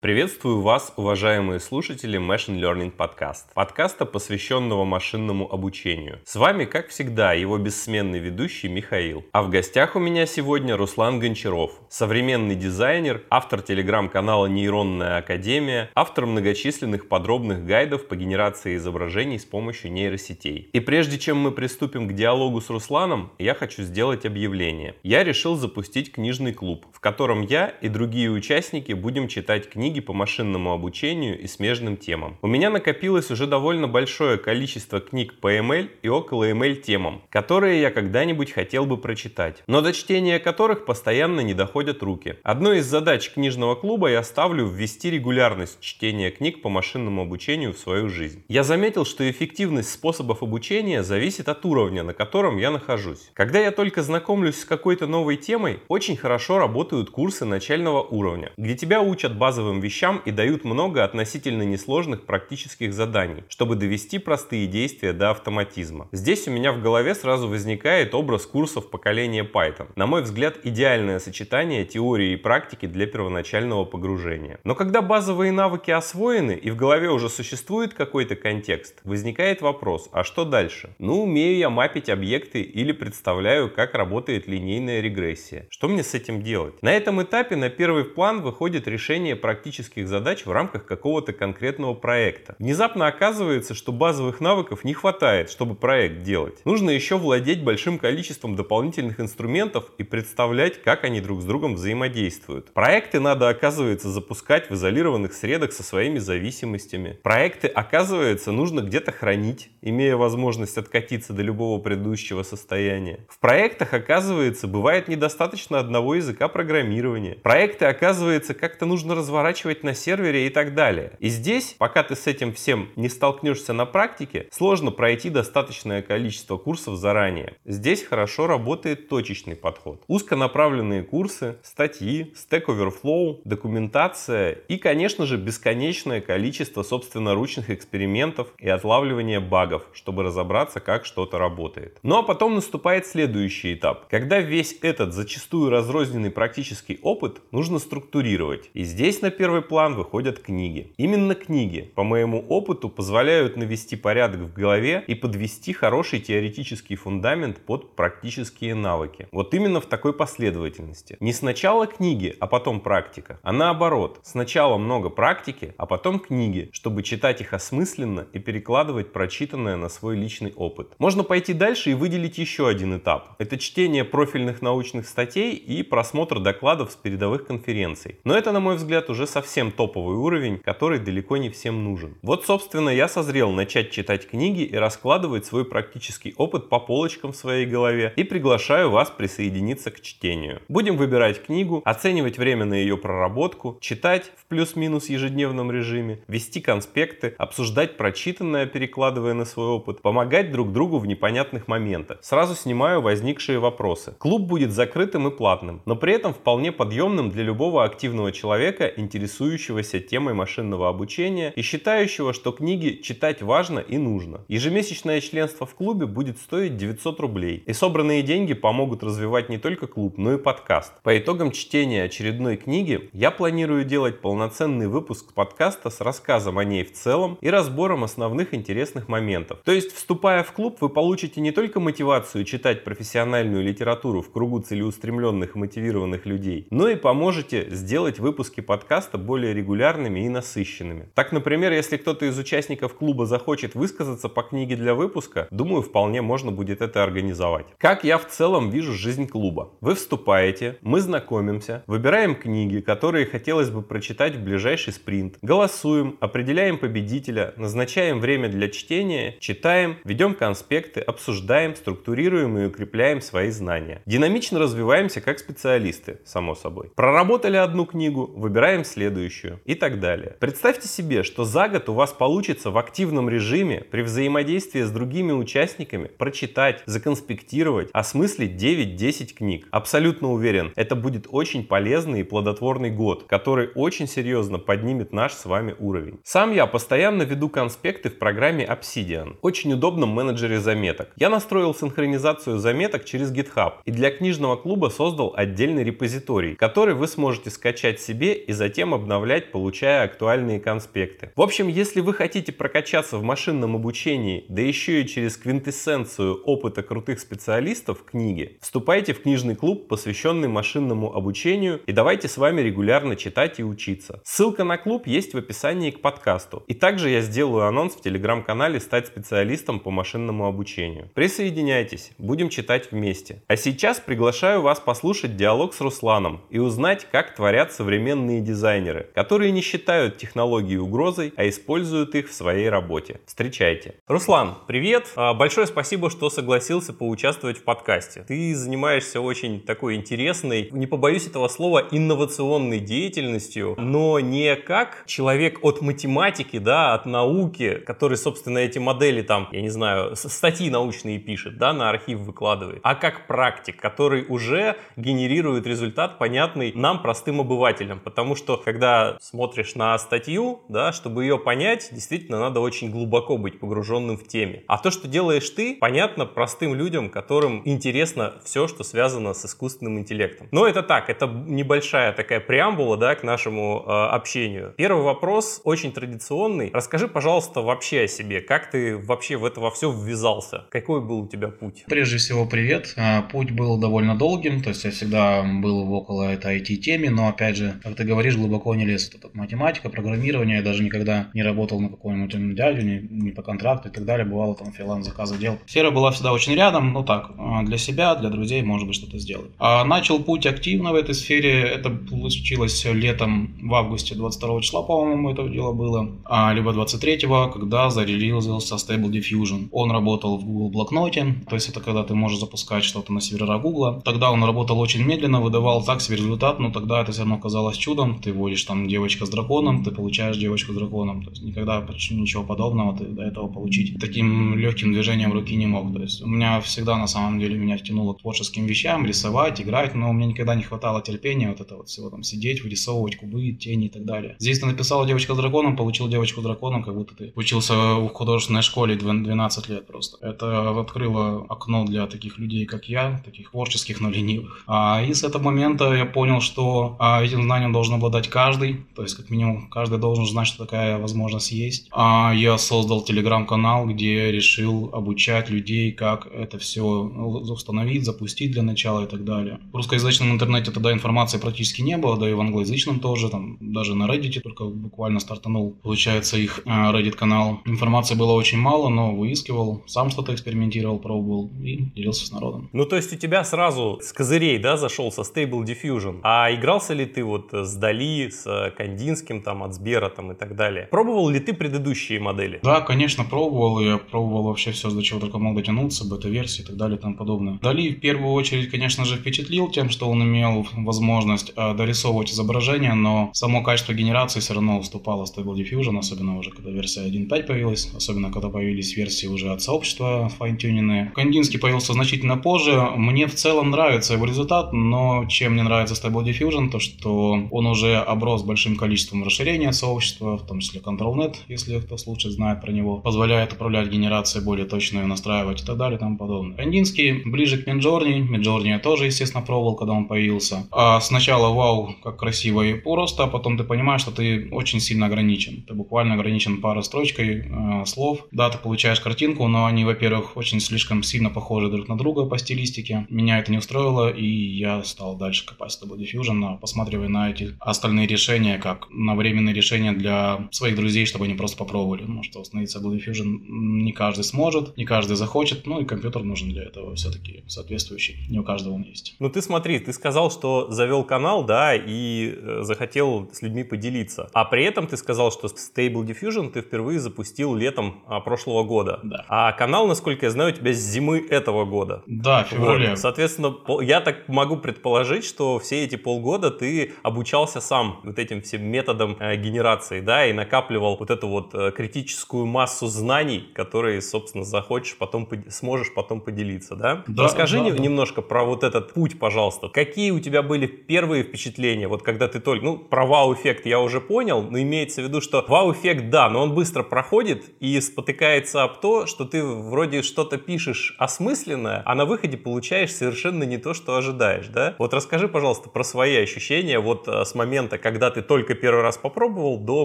[0.00, 6.20] Приветствую вас, уважаемые слушатели Machine Learning Podcast, подкаста, посвященного машинному обучению.
[6.24, 9.24] С вами, как всегда, его бессменный ведущий Михаил.
[9.32, 16.26] А в гостях у меня сегодня Руслан Гончаров, современный дизайнер, автор телеграм-канала Нейронная Академия, автор
[16.26, 20.70] многочисленных подробных гайдов по генерации изображений с помощью нейросетей.
[20.72, 24.94] И прежде чем мы приступим к диалогу с Русланом, я хочу сделать объявление.
[25.02, 30.00] Я решил запустить книжный клуб, в котором я и другие участники будем читать книги книги
[30.00, 32.36] по машинному обучению и смежным темам.
[32.42, 37.80] У меня накопилось уже довольно большое количество книг по ML и около ML темам, которые
[37.80, 42.36] я когда-нибудь хотел бы прочитать, но до чтения которых постоянно не доходят руки.
[42.42, 47.78] Одной из задач книжного клуба я ставлю ввести регулярность чтения книг по машинному обучению в
[47.78, 48.44] свою жизнь.
[48.46, 53.30] Я заметил, что эффективность способов обучения зависит от уровня, на котором я нахожусь.
[53.32, 58.76] Когда я только знакомлюсь с какой-то новой темой, очень хорошо работают курсы начального уровня, где
[58.76, 64.66] тебя учат базовым базовым вещам и дают много относительно несложных практических заданий, чтобы довести простые
[64.66, 66.08] действия до автоматизма.
[66.12, 69.88] Здесь у меня в голове сразу возникает образ курсов поколения Python.
[69.96, 74.58] На мой взгляд, идеальное сочетание теории и практики для первоначального погружения.
[74.64, 80.24] Но когда базовые навыки освоены и в голове уже существует какой-то контекст, возникает вопрос, а
[80.24, 80.90] что дальше?
[80.98, 85.66] Ну, умею я мапить объекты или представляю, как работает линейная регрессия.
[85.70, 86.82] Что мне с этим делать?
[86.82, 91.92] На этом этапе на первый план выходит решение практически практических задач в рамках какого-то конкретного
[91.92, 92.56] проекта.
[92.58, 96.64] Внезапно оказывается, что базовых навыков не хватает, чтобы проект делать.
[96.64, 102.72] Нужно еще владеть большим количеством дополнительных инструментов и представлять, как они друг с другом взаимодействуют.
[102.72, 107.18] Проекты надо, оказывается, запускать в изолированных средах со своими зависимостями.
[107.22, 113.26] Проекты, оказывается, нужно где-то хранить, имея возможность откатиться до любого предыдущего состояния.
[113.28, 117.34] В проектах, оказывается, бывает недостаточно одного языка программирования.
[117.42, 121.12] Проекты, оказывается, как-то нужно разворачивать разворачивать на сервере и так далее.
[121.20, 126.56] И здесь, пока ты с этим всем не столкнешься на практике, сложно пройти достаточное количество
[126.56, 127.54] курсов заранее.
[127.64, 130.02] Здесь хорошо работает точечный подход.
[130.08, 139.40] Узконаправленные курсы, статьи, Stack Overflow, документация и, конечно же, бесконечное количество собственноручных экспериментов и отлавливания
[139.40, 141.98] багов, чтобы разобраться, как что-то работает.
[142.02, 148.70] Ну а потом наступает следующий этап, когда весь этот зачастую разрозненный практический опыт нужно структурировать.
[148.74, 150.92] И здесь на первый план выходят книги.
[150.98, 157.56] Именно книги, по моему опыту, позволяют навести порядок в голове и подвести хороший теоретический фундамент
[157.64, 159.26] под практические навыки.
[159.32, 161.16] Вот именно в такой последовательности.
[161.20, 164.20] Не сначала книги, а потом практика, а наоборот.
[164.22, 170.14] Сначала много практики, а потом книги, чтобы читать их осмысленно и перекладывать прочитанное на свой
[170.14, 170.94] личный опыт.
[170.98, 173.34] Можно пойти дальше и выделить еще один этап.
[173.38, 178.18] Это чтение профильных научных статей и просмотр докладов с передовых конференций.
[178.24, 179.37] Но это, на мой взгляд, уже совсем
[179.72, 182.16] топовый уровень, который далеко не всем нужен.
[182.22, 187.36] Вот, собственно, я созрел начать читать книги и раскладывать свой практический опыт по полочкам в
[187.36, 190.60] своей голове и приглашаю вас присоединиться к чтению.
[190.68, 197.34] Будем выбирать книгу, оценивать время на ее проработку, читать в плюс-минус ежедневном режиме, вести конспекты,
[197.38, 202.18] обсуждать прочитанное, перекладывая на свой опыт, помогать друг другу в непонятных моментах.
[202.22, 204.14] Сразу снимаю возникшие вопросы.
[204.18, 209.17] Клуб будет закрытым и платным, но при этом вполне подъемным для любого активного человека, интересующегося
[209.18, 214.42] интересующегося темой машинного обучения и считающего, что книги читать важно и нужно.
[214.48, 219.88] Ежемесячное членство в клубе будет стоить 900 рублей, и собранные деньги помогут развивать не только
[219.88, 220.92] клуб, но и подкаст.
[221.02, 226.84] По итогам чтения очередной книги я планирую делать полноценный выпуск подкаста с рассказом о ней
[226.84, 229.58] в целом и разбором основных интересных моментов.
[229.64, 234.60] То есть, вступая в клуб, вы получите не только мотивацию читать профессиональную литературу в кругу
[234.60, 241.08] целеустремленных и мотивированных людей, но и поможете сделать выпуски подкаста подкаста более регулярными и насыщенными.
[241.14, 246.22] Так, например, если кто-то из участников клуба захочет высказаться по книге для выпуска, думаю, вполне
[246.22, 247.66] можно будет это организовать.
[247.78, 249.70] Как я в целом вижу жизнь клуба?
[249.80, 256.78] Вы вступаете, мы знакомимся, выбираем книги, которые хотелось бы прочитать в ближайший спринт, голосуем, определяем
[256.78, 264.02] победителя, назначаем время для чтения, читаем, ведем конспекты, обсуждаем, структурируем и укрепляем свои знания.
[264.06, 266.90] Динамично развиваемся как специалисты, само собой.
[266.94, 270.36] Проработали одну книгу, выбираем следующую следующую и так далее.
[270.40, 275.30] Представьте себе, что за год у вас получится в активном режиме при взаимодействии с другими
[275.30, 279.68] участниками прочитать, законспектировать, осмыслить 9-10 книг.
[279.70, 285.44] Абсолютно уверен, это будет очень полезный и плодотворный год, который очень серьезно поднимет наш с
[285.44, 286.18] вами уровень.
[286.24, 291.12] Сам я постоянно веду конспекты в программе Obsidian, очень удобном менеджере заметок.
[291.14, 297.06] Я настроил синхронизацию заметок через GitHub и для книжного клуба создал отдельный репозиторий, который вы
[297.06, 301.30] сможете скачать себе и затем затем обновлять, получая актуальные конспекты.
[301.36, 306.82] В общем, если вы хотите прокачаться в машинном обучении, да еще и через квинтэссенцию опыта
[306.82, 313.16] крутых специалистов книги, вступайте в книжный клуб, посвященный машинному обучению, и давайте с вами регулярно
[313.16, 314.20] читать и учиться.
[314.24, 316.62] Ссылка на клуб есть в описании к подкасту.
[316.66, 321.10] И также я сделаю анонс в телеграм-канале «Стать специалистом по машинному обучению».
[321.14, 323.42] Присоединяйтесь, будем читать вместе.
[323.48, 328.77] А сейчас приглашаю вас послушать диалог с Русланом и узнать, как творят современные дизайнеры,
[329.14, 333.20] которые не считают технологии угрозой, а используют их в своей работе.
[333.26, 333.94] Встречайте.
[334.06, 335.12] Руслан, привет.
[335.16, 338.24] А, большое спасибо, что согласился поучаствовать в подкасте.
[338.26, 345.58] Ты занимаешься очень такой интересной, не побоюсь этого слова, инновационной деятельностью, но не как человек
[345.62, 351.18] от математики, да, от науки, который, собственно, эти модели там, я не знаю, статьи научные
[351.18, 357.40] пишет, да, на архив выкладывает, а как практик, который уже генерирует результат, понятный нам, простым
[357.40, 358.00] обывателям.
[358.00, 363.58] Потому что, когда смотришь на статью, да, чтобы ее понять, действительно надо очень глубоко быть
[363.60, 364.62] погруженным в теме.
[364.66, 369.98] А то, что делаешь ты, понятно простым людям, которым интересно все, что связано с искусственным
[369.98, 370.48] интеллектом.
[370.50, 374.74] Но это так, это небольшая такая преамбула, да, к нашему э, общению.
[374.76, 376.70] Первый вопрос очень традиционный.
[376.74, 378.42] Расскажи, пожалуйста, вообще о себе.
[378.42, 380.66] Как ты вообще в это во все ввязался?
[380.68, 381.84] Какой был у тебя путь?
[381.86, 382.92] Прежде всего, привет.
[382.98, 387.56] А, путь был довольно долгим, то есть я всегда был около этой IT-теме, но, опять
[387.56, 389.10] же, как ты говоришь, глубоко не лез.
[389.14, 393.88] Это математика, программирование, я даже никогда не работал на каком-нибудь дядю, не, не по контракту
[393.88, 395.58] и так далее, бывало там фриланс заказы делал.
[395.66, 399.18] Сфера была всегда очень рядом, ну так, а, для себя, для друзей, может быть, что-то
[399.18, 399.50] сделать.
[399.58, 405.30] А начал путь активно в этой сфере, это случилось летом в августе 22 числа, по-моему,
[405.30, 407.18] это дело было, а, либо 23,
[407.52, 409.68] когда зарелизился Stable Diffusion.
[409.72, 413.58] Он работал в Google блокноте, то есть это когда ты можешь запускать что-то на сервера
[413.58, 414.02] Google.
[414.04, 417.76] Тогда он работал очень медленно, выдавал так себе результат, но тогда это все равно казалось
[417.76, 418.20] чудом.
[418.20, 421.22] Ты вводишь там девочка с драконом, ты получаешь девочку с драконом.
[421.22, 425.66] То есть никогда почти ничего подобного ты до этого получить таким легким движением руки не
[425.66, 425.92] мог.
[425.92, 429.94] То есть у меня всегда на самом деле меня втянуло к творческим вещам, рисовать, играть,
[429.94, 433.52] но у меня никогда не хватало терпения вот это вот всего там сидеть, вырисовывать кубы,
[433.52, 434.36] тени и так далее.
[434.38, 438.08] Здесь ты написала девочка с драконом, получил девочку с драконом, как будто ты учился в
[438.08, 440.16] художественной школе 12 лет просто.
[440.26, 444.64] Это открыло окно для таких людей, как я, таких творческих, но ленивых.
[444.66, 449.02] А, и с этого момента я понял, что а, этим знанием должен обладать каждый, то
[449.02, 451.88] есть как минимум каждый должен знать, что такая возможность есть.
[451.90, 459.04] А, я создал телеграм-канал, где решил обучать людей, как это все установить, запустить для начала
[459.04, 459.58] и так далее.
[459.72, 463.96] В русскоязычном интернете тогда информации практически не было, да и в англоязычном тоже, там даже
[463.96, 467.60] на Reddit только буквально стартанул, получается, их а, Reddit канал.
[467.64, 472.70] Информации было очень мало, но выискивал, сам что-то экспериментировал, пробовал и делился с народом.
[472.72, 476.20] Ну, то есть у тебя сразу с козырей, да, зашел со Stable Diffusion.
[476.22, 480.56] А игрался ли ты вот с Дали, с Кандинским, там, от Сбера, там, и так
[480.56, 480.88] далее?
[480.90, 482.60] Пробовал ли ты предыдущие модели?
[482.62, 483.80] Да, конечно, пробовал.
[483.80, 487.16] Я пробовал вообще все, до чего только мог дотянуться, бета-версии и так далее и тому
[487.16, 487.58] подобное.
[487.62, 492.94] Дали в первую очередь, конечно же, впечатлил тем, что он имел возможность э, дорисовывать изображение,
[492.94, 497.90] но само качество генерации все равно уступало Stable Diffusion, особенно уже когда версия 1.5 появилась,
[497.94, 501.12] особенно когда появились версии уже от сообщества файнтюненные.
[501.14, 502.90] Кандинский появился значительно позже.
[502.96, 507.66] Мне в целом нравится его результат, но чем мне нравится Stable Diffusion, то что он
[507.66, 512.72] уже оброс большим количеством расширения сообщества, в том числе ControlNet, если кто случай знает про
[512.72, 516.56] него, позволяет управлять генерацией более точно, настраивать и так далее и тому подобное.
[516.56, 520.66] Кандинский ближе к Midjourney, Midjourney я тоже, естественно, пробовал, когда он появился.
[520.70, 525.06] А сначала вау, как красиво и просто, а потом ты понимаешь, что ты очень сильно
[525.06, 525.62] ограничен.
[525.66, 528.26] Ты буквально ограничен парой строчкой э, слов.
[528.30, 532.38] Да, ты получаешь картинку, но они, во-первых, очень слишком сильно похожи друг на друга по
[532.38, 533.06] стилистике.
[533.10, 537.56] Меня это не устроило, и я стал дальше копать с Double Diffusion, посматривая на эти
[537.60, 542.02] остальные решения, как на временные решения для своих друзей, чтобы они просто попробовали.
[542.02, 546.50] Потому что установить Double Diffusion не каждый сможет, не каждый захочет, ну и компьютер нужен
[546.50, 548.16] для этого все-таки соответствующий.
[548.28, 549.16] Не у каждого он есть.
[549.18, 554.28] Ну ты смотри, ты сказал, что завел канал, да, и э, захотел с людьми поделиться.
[554.32, 559.00] А при этом ты сказал, что Stable Diffusion ты впервые запустил летом а, прошлого года.
[559.02, 559.24] Да.
[559.28, 562.02] А канал, насколько я знаю, у тебя с зимы этого года.
[562.06, 562.90] Да, в феврале.
[562.90, 562.98] Вот.
[562.98, 568.64] Соответственно, я так могу предположить, что все эти полгода ты обучался сам вот этим всем
[568.64, 574.44] методом э, генерации, да, и накапливал вот эту вот э, критическую массу знаний, которые, собственно,
[574.44, 577.04] захочешь потом, сможешь потом поделиться, да?
[577.06, 577.78] да Расскажи да, да.
[577.78, 579.68] немножко про вот этот путь, пожалуйста.
[579.68, 584.00] Какие у тебя были первые впечатления, вот когда ты только, ну, про вау-эффект я уже
[584.00, 588.80] понял, но имеется в виду, что вау-эффект, да, но он быстро проходит и спотыкается об
[588.80, 593.96] то, что ты вроде что-то пишешь осмысленное, а на выходе получаешь совершенно не то, что
[593.96, 594.74] ожидаешь, да?
[594.78, 598.96] Вот расскажи, пожалуйста, про свои ощущения вот э, с момента, когда ты только первый раз
[598.98, 599.84] попробовал, до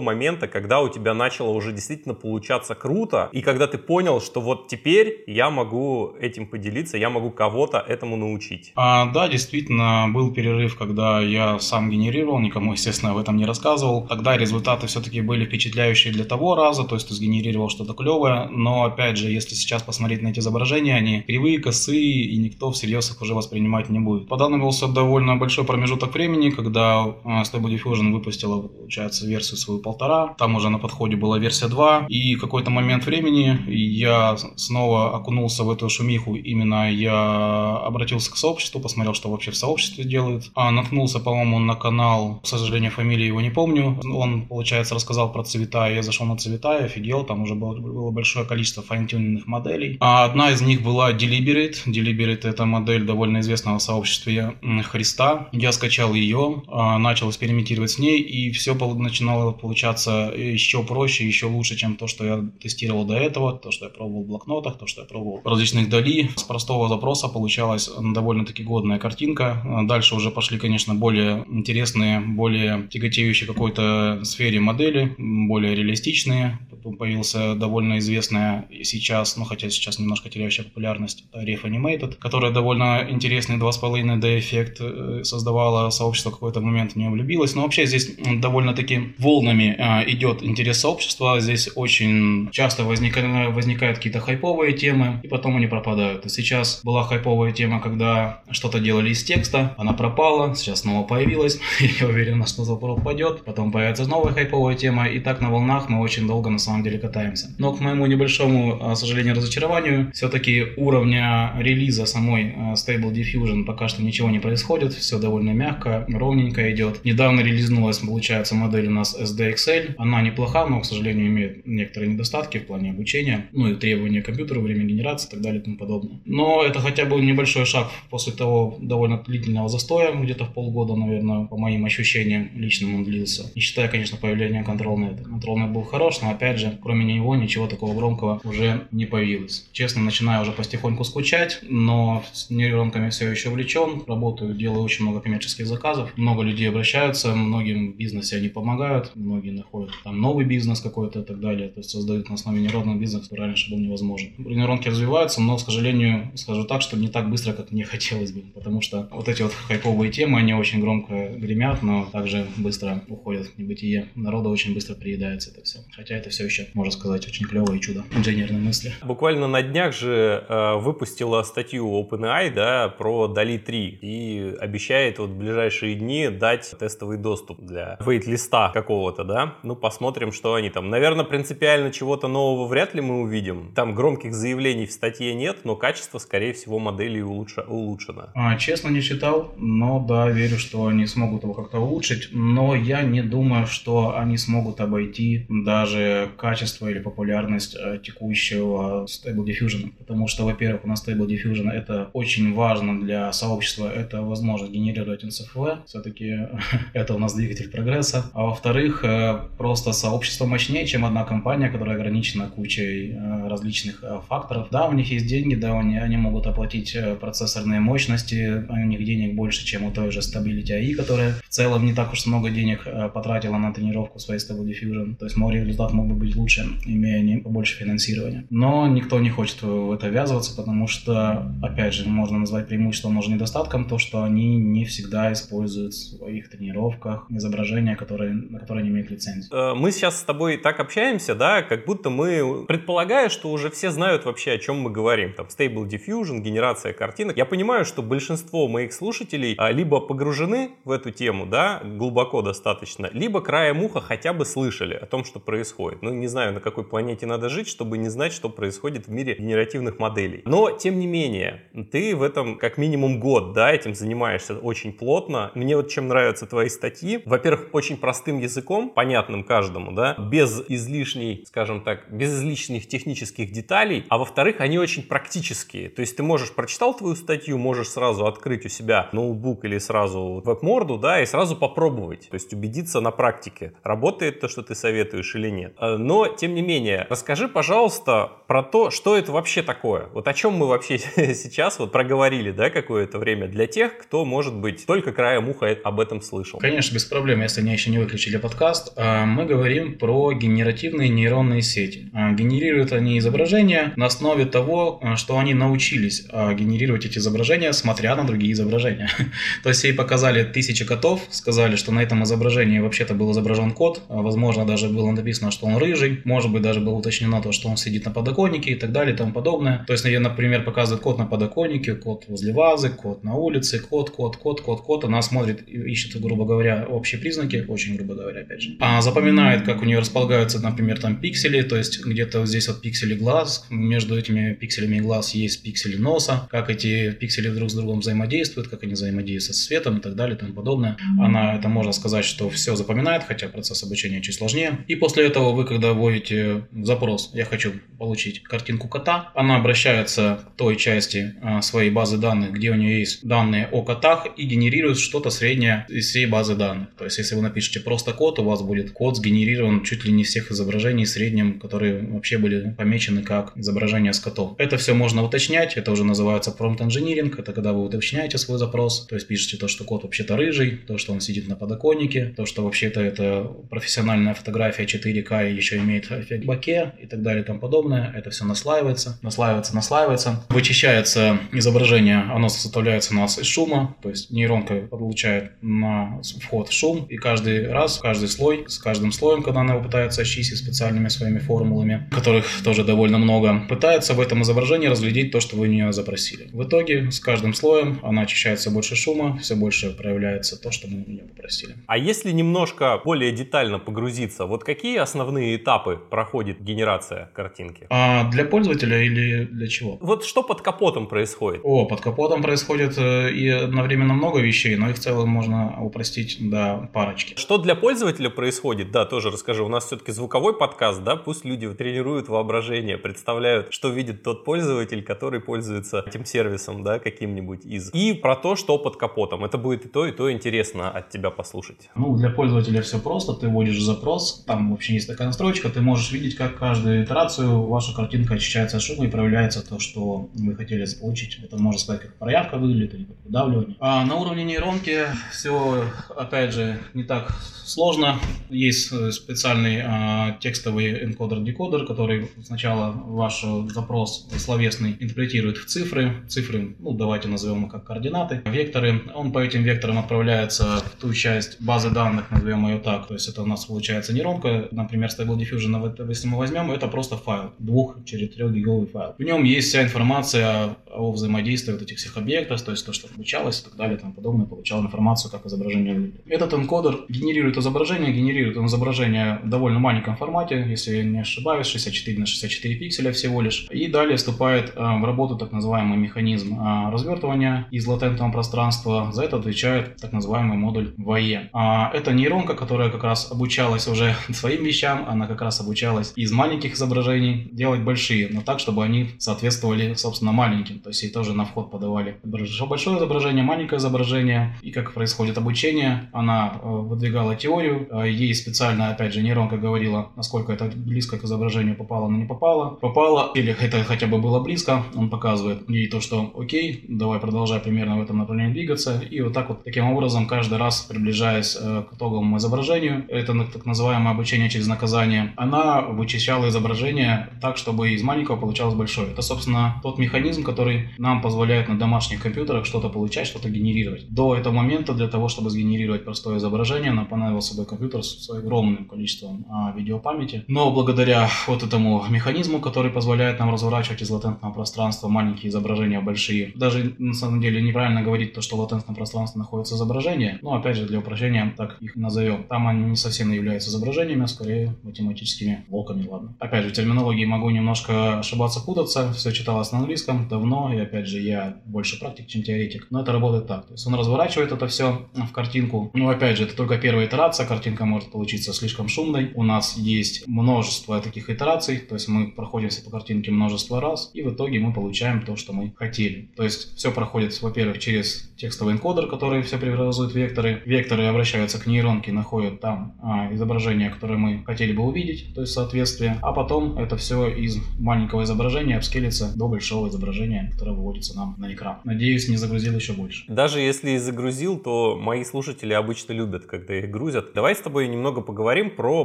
[0.00, 4.68] момента, когда у тебя начало уже действительно получаться круто, и когда ты понял, что вот
[4.68, 8.72] теперь я могу этим поделиться, я могу кого-то этому научить?
[8.76, 14.06] А, да, действительно, был перерыв, когда я сам генерировал, никому, естественно, об этом не рассказывал.
[14.06, 18.84] Тогда результаты все-таки были впечатляющие для того раза, то есть ты сгенерировал что-то клевое, но,
[18.84, 23.22] опять же, если сейчас посмотреть на эти изображения, они кривые, косые, и никто всерьез их
[23.22, 24.28] уже воспринимать не будет.
[24.28, 30.54] Понадобился довольно большой промежуток времени, когда а, Stable Diffusion выпустила, получается, версию свою полтора, там
[30.54, 35.88] уже на подходе была версия 2, и какой-то момент времени я снова окунулся в эту
[35.88, 41.58] шумиху, именно я обратился к сообществу, посмотрел, что вообще в сообществе делают, а наткнулся, по-моему,
[41.58, 46.26] на канал, к сожалению, фамилии его не помню, он, получается, рассказал про цвета, я зашел
[46.26, 49.96] на цвета и офигел, там уже было, было большое количество файнтюненных моделей.
[50.00, 51.76] А одна из них была Deliberate.
[51.86, 55.48] Deliberate это модель довольно известного в сообществе Христа.
[55.52, 61.46] Я скачал ее, а, начал экспериментировать с ней, и все начинало получаться еще проще, еще
[61.46, 64.86] лучше, чем то, что я тестировал до этого, то, что я пробовал в блокнотах, то,
[64.86, 66.30] что я пробовал в различных дали.
[66.36, 69.62] С простого запроса получалась довольно-таки годная картинка.
[69.84, 76.58] Дальше уже пошли, конечно, более интересные, более тяготеющие какой-то сфере модели, более реалистичные.
[76.98, 83.56] Появился довольно известная сейчас, ну хотя сейчас немножко теряющая популярность, Ref Animated, которая довольно интересный
[83.56, 87.54] 2,5D эффект э, создавала, сообщество какой-то момент в нее влюбилось.
[87.54, 94.20] Но вообще здесь довольно-таки волнами э, идет интерес сообщества, здесь очень часто возникают, возникают какие-то
[94.20, 96.30] хайповые темы, и потом они пропадают.
[96.30, 101.58] Сейчас была хайповая тема, когда что-то делали из текста, она пропала, сейчас снова появилась,
[102.00, 106.00] я уверен, что завтра упадет, потом появится новая хайповая тема, и так на волнах мы
[106.00, 107.54] очень долго на самом деле катаемся.
[107.58, 113.88] Но к моему небольшому, к сожалению, разочарованию, все-таки уровня релиза самой э, Stable Diffusion пока
[113.88, 117.04] что ничего не происходит, все довольно мягко, ровненько идет.
[117.04, 119.94] Недавно релизнулась, получается, модель у нас SDXL.
[119.98, 124.26] Она неплоха, но, к сожалению, имеет некоторые недостатки в плане обучения, ну и требования к
[124.26, 126.20] компьютеру, время генерации и так далее и тому подобное.
[126.24, 131.46] Но это хотя бы небольшой шаг после того довольно длительного застоя, где-то в полгода, наверное,
[131.46, 133.50] по моим ощущениям личным он длился.
[133.54, 135.22] Не считая, конечно, появления ControlNet.
[135.24, 139.68] ControlNet был хорош, но опять же, кроме него ничего такого громкого уже не появилось.
[139.72, 145.20] Честно, начинаю уже потихоньку скучать, но с нейронками все еще увлечен, работаю, делаю очень много
[145.20, 150.80] коммерческих заказов, много людей обращаются, многим в бизнесе они помогают, многие находят там новый бизнес
[150.80, 154.32] какой-то и так далее, то есть создают на основе нейронного бизнеса, который раньше был невозможен.
[154.38, 158.42] Нейронки развиваются, но, к сожалению, скажу так, что не так быстро, как мне хотелось бы,
[158.54, 163.46] потому что вот эти вот хайповые темы, они очень громко гремят, но также быстро уходят
[163.46, 164.08] в небытие.
[164.14, 165.80] Народа очень быстро приедается это все.
[165.94, 168.92] Хотя это все еще, можно сказать, очень клевое чудо инженерной мысли.
[169.02, 175.30] Буквально на днях же э, выпустила статью OpenAI да, про DALI 3 и обещает вот
[175.30, 179.54] в ближайшие дни дать тестовый доступ для вейт-листа какого-то, да.
[179.62, 180.90] Ну, посмотрим, что они там.
[180.90, 183.72] Наверное, принципиально чего-то нового вряд ли мы увидим.
[183.74, 187.56] Там громких заявлений в статье нет, но качество, скорее всего, модели улучш...
[187.66, 188.28] улучшено.
[188.34, 193.02] А, честно, не читал, но да, верю, что они смогут его как-то улучшить, но я
[193.02, 200.28] не думаю, что они смогут обойти даже качество или популярность э, текущего Stable Diffusion, потому
[200.28, 205.86] что, во-первых, у нас Stable Diffusion это очень важно для сообщества, это возможность генерировать NCFV,
[205.86, 206.48] все-таки
[206.92, 211.96] это у нас двигатель прогресса, а во-вторых, э, просто сообщество мощнее, чем одна компания, которая
[211.96, 214.68] ограничена кучей э, различных факторов.
[214.70, 219.34] Да, у них есть деньги, да, они, они могут оплатить процессорные мощности, у них денег
[219.34, 222.86] больше, чем у той же Stability AI, которая в целом не так уж много денег
[223.12, 227.22] потратила на тренировку своей Stable Diffusion, то есть мой результат мог бы быть лучше, имея
[227.22, 228.46] не побольше финансирования.
[228.50, 233.30] Но никто не хочет в это ввязываться, потому что, опять же, можно назвать преимуществом, может
[233.30, 238.90] недостатком то, что они не всегда используют в своих тренировках изображения, которые, на которые не
[238.90, 239.48] имеют лицензии.
[239.52, 243.90] Э, мы сейчас с тобой так общаемся, да, как будто мы предполагая, что уже все
[243.90, 245.32] знают вообще, о чем мы говорим.
[245.32, 247.36] Там Stable Diffusion, генерация картинок.
[247.36, 253.10] Я понимаю, что большинство моих слушателей а, либо погружены в эту тему, да, глубоко достаточно,
[253.12, 256.02] либо краем уха хотя бы слышали о том, что происходит.
[256.02, 259.36] Ну, не знаю, на какой планете надо жить, чтобы не знать, что происходит в мире
[259.38, 260.42] генеративных моделей.
[260.44, 265.50] Но, тем не менее, ты в этом как минимум год, да, этим занимаешься очень плотно.
[265.54, 266.93] Мне вот чем нравятся твои статьи.
[267.24, 274.04] Во-первых, очень простым языком, понятным каждому, да, без излишней, скажем так, без излишних технических деталей.
[274.08, 275.88] А во-вторых, они очень практические.
[275.88, 280.42] То есть ты можешь, прочитал твою статью, можешь сразу открыть у себя ноутбук или сразу
[280.44, 282.28] веб-морду, да, и сразу попробовать.
[282.28, 285.74] То есть убедиться на практике, работает то, что ты советуешь или нет.
[285.78, 290.08] А, но тем не менее, расскажи, пожалуйста, про то, что это вообще такое.
[290.12, 290.98] Вот о чем мы вообще
[291.34, 296.00] сейчас вот проговорили, да, какое-то время для тех, кто, может быть, только краем уха об
[296.00, 296.58] этом слышал.
[296.58, 298.92] Конечно, без проблем, если они еще не выключили подкаст.
[298.96, 302.10] А, мы говорим про генеративные нейронные сети.
[302.12, 308.16] А, генерируют они изображения на основе того, а, что они научились генерировать эти изображения, смотря
[308.16, 309.08] на другие изображения.
[309.62, 314.02] То есть ей показали тысячи котов, сказали, что на этом изображении вообще-то был изображен кот,
[314.08, 317.76] возможно, даже было написано, что он рыжий, может быть, даже было уточнено то, что он
[317.76, 319.84] сидит на подоконнике и так далее и тому подобное.
[319.86, 324.36] То есть, например, показывает кот на подоконнике, кот возле вазы, кот на улице, кот, кот,
[324.36, 325.04] кот, кот, кот.
[325.04, 328.76] Она смотрит, ищет, грубо говоря, общие признаки, очень грубо говоря, опять же.
[328.80, 333.14] А запоминает, как у нее располагаются, например, там пиксели, то есть где-то здесь вот пиксели
[333.14, 338.68] глаз, между этими пикселями глаз есть пиксели носа, как эти пиксели друг с другом взаимодействуют,
[338.68, 340.96] как они взаимодействуют с светом и так далее и тому подобное.
[341.18, 344.84] Она, это можно сказать, что все запоминает, хотя процесс обучения чуть сложнее.
[344.88, 350.56] И после этого вы, когда вводите запрос, я хочу получить картинку кота, она обращается к
[350.56, 354.98] той части а, своей базы данных, где у нее есть данные о котах и генерирует
[354.98, 356.88] что-то среднее из всей базы данных.
[356.96, 360.24] То есть, если вы напишете просто код, у вас будет код сгенерирован чуть ли не
[360.24, 364.54] всех изображений в среднем, которые вообще были помечены как изображение с котом.
[364.58, 369.06] Это все можно уточнять, это уже называется prompt engineering, это когда вы уточняете свой запрос,
[369.06, 372.46] то есть пишете то, что кот вообще-то рыжий, то, что он сидит на подоконнике, то,
[372.46, 377.46] что вообще-то это профессиональная фотография 4К и еще имеет эффект боке и так далее и
[377.46, 378.12] тому подобное.
[378.14, 380.44] Это все наслаивается, наслаивается, наслаивается.
[380.48, 387.06] Вычищается изображение, оно составляется у нас из шума, то есть нейронка получает на вход шум,
[387.08, 391.38] и каждый раз, каждый слой, с каждым слоем, когда она его пытается очистить специальными своими
[391.38, 395.92] формулами, которых тоже довольно много, пытается в этом изображении разглядеть то, что вы у нее
[395.92, 396.48] запросили.
[396.52, 400.88] В итоге с каждым слоем она очищает все больше шума, все больше проявляется то, что
[400.88, 401.74] мы у нее попросили.
[401.86, 407.86] А если немножко более детально погрузиться, вот какие основные этапы проходит генерация картинки?
[407.90, 409.98] А для пользователя или для чего?
[410.00, 411.60] Вот что под капотом происходит?
[411.64, 416.33] О, под капотом происходит э, и одновременно много вещей, но их в целом можно упростить
[416.40, 417.34] до парочки.
[417.36, 418.90] Что для пользователя происходит?
[418.90, 419.62] Да, тоже расскажи.
[419.62, 425.02] У нас все-таки звуковой подкаст, да, пусть люди тренируют воображение, представляют, что видит тот пользователь,
[425.02, 427.92] который пользуется этим сервисом, да, каким-нибудь из.
[427.92, 429.44] И про то, что под капотом.
[429.44, 431.90] Это будет и то, и то интересно от тебя послушать.
[431.96, 433.34] Ну, для пользователя все просто.
[433.34, 437.94] Ты вводишь запрос, там вообще есть такая настройка, ты можешь видеть, как каждую итерацию ваша
[437.94, 441.38] картинка очищается от шума и проявляется то, что вы хотели получить.
[441.42, 443.76] Это можно сказать, как проявка выглядит или как выдавливание.
[443.80, 445.84] А на уровне нейронки все,
[446.24, 447.32] опять же, не так
[447.64, 448.18] сложно.
[448.50, 456.12] Есть э, специальный а, текстовый энкодер-декодер, который сначала ваш запрос словесный интерпретирует в цифры.
[456.28, 458.42] Цифры, ну, давайте назовем их как координаты.
[458.44, 459.02] Векторы.
[459.14, 463.06] Он по этим векторам отправляется в ту часть базы данных, назовем ее так.
[463.06, 464.68] То есть это у нас получается нейронка.
[464.70, 467.52] Например, Stable Diffusion, если мы возьмем, это просто файл.
[467.58, 469.14] Двух через трех гиговый файл.
[469.18, 473.08] В нем есть вся информация о взаимодействии вот этих всех объектов, то есть то, что
[473.12, 476.12] обучалось и так далее и тому подобное, получал информацию, как изображение.
[476.26, 481.66] Этот энкодер генерирует изображение, генерирует он изображение в довольно маленьком формате, если я не ошибаюсь,
[481.66, 483.66] 64 на 64 пикселя всего лишь.
[483.70, 489.10] И далее вступает э, в работу так называемый механизм э, развертывания из латентного пространства.
[489.12, 491.48] За это отвечает так называемый модуль VAE.
[491.52, 496.32] А это нейронка, которая как раз обучалась уже своим вещам, она как раз обучалась из
[496.32, 500.80] маленьких изображений делать большие, но так, чтобы они соответствовали, собственно, маленьким.
[500.80, 504.56] То есть ей тоже на вход подавали большое изображение, маленькое изображение.
[504.62, 510.10] И как происходит обучение, она э, выдвигала теорию, э, ей специально, опять же, нейронка говорила,
[510.16, 512.76] насколько это близко к изображению попало, но не попало.
[512.80, 517.60] Попало, или это хотя бы было близко, он показывает ей то, что окей, давай продолжай
[517.60, 519.00] примерно в этом направлении двигаться.
[519.10, 523.66] И вот так вот, таким образом, каждый раз приближаясь э, к итоговому изображению, это так
[523.66, 529.08] называемое обучение через наказание, она вычищала изображение так, чтобы из маленького получалось большое.
[529.12, 534.08] Это, собственно, тот механизм, который который нам позволяет на домашних компьютерах что-то получать, что-то генерировать.
[534.08, 538.86] До этого момента для того, чтобы сгенерировать простое изображение, нам понадобился бы компьютер с огромным
[538.86, 540.44] количеством а, видеопамяти.
[540.48, 546.52] Но благодаря вот этому механизму, который позволяет нам разворачивать из латентного пространства маленькие изображения большие,
[546.56, 550.76] даже на самом деле неправильно говорить то, что в латентном пространстве находится изображение, но опять
[550.76, 552.44] же для упрощения так их назовем.
[552.44, 556.34] Там они не совсем являются изображениями, а скорее математическими блоками, ладно.
[556.38, 561.20] Опять же, терминологии могу немножко ошибаться, путаться, все читалось на английском, давно, и опять же
[561.20, 563.66] я больше практик, чем теоретик, но это работает так.
[563.66, 565.83] То есть он разворачивает это все в картинку.
[565.92, 569.32] Ну, опять же, это только первая итерация, картинка может получиться слишком шумной.
[569.34, 574.22] У нас есть множество таких итераций, то есть мы проходимся по картинке множество раз, и
[574.22, 576.30] в итоге мы получаем то, что мы хотели.
[576.36, 580.62] То есть все проходит, во-первых, через текстовый энкодер, который все преобразует векторы.
[580.64, 585.52] Векторы обращаются к нейронке, находят там а, изображение, которое мы хотели бы увидеть, то есть
[585.52, 591.36] соответствие, а потом это все из маленького изображения обскелится до большого изображения, которое выводится нам
[591.38, 591.78] на экран.
[591.84, 593.24] Надеюсь, не загрузил еще больше.
[593.28, 597.32] Даже если и загрузил, то мои слушатели обычно любят, когда их грузят.
[597.34, 599.04] Давай с тобой немного поговорим про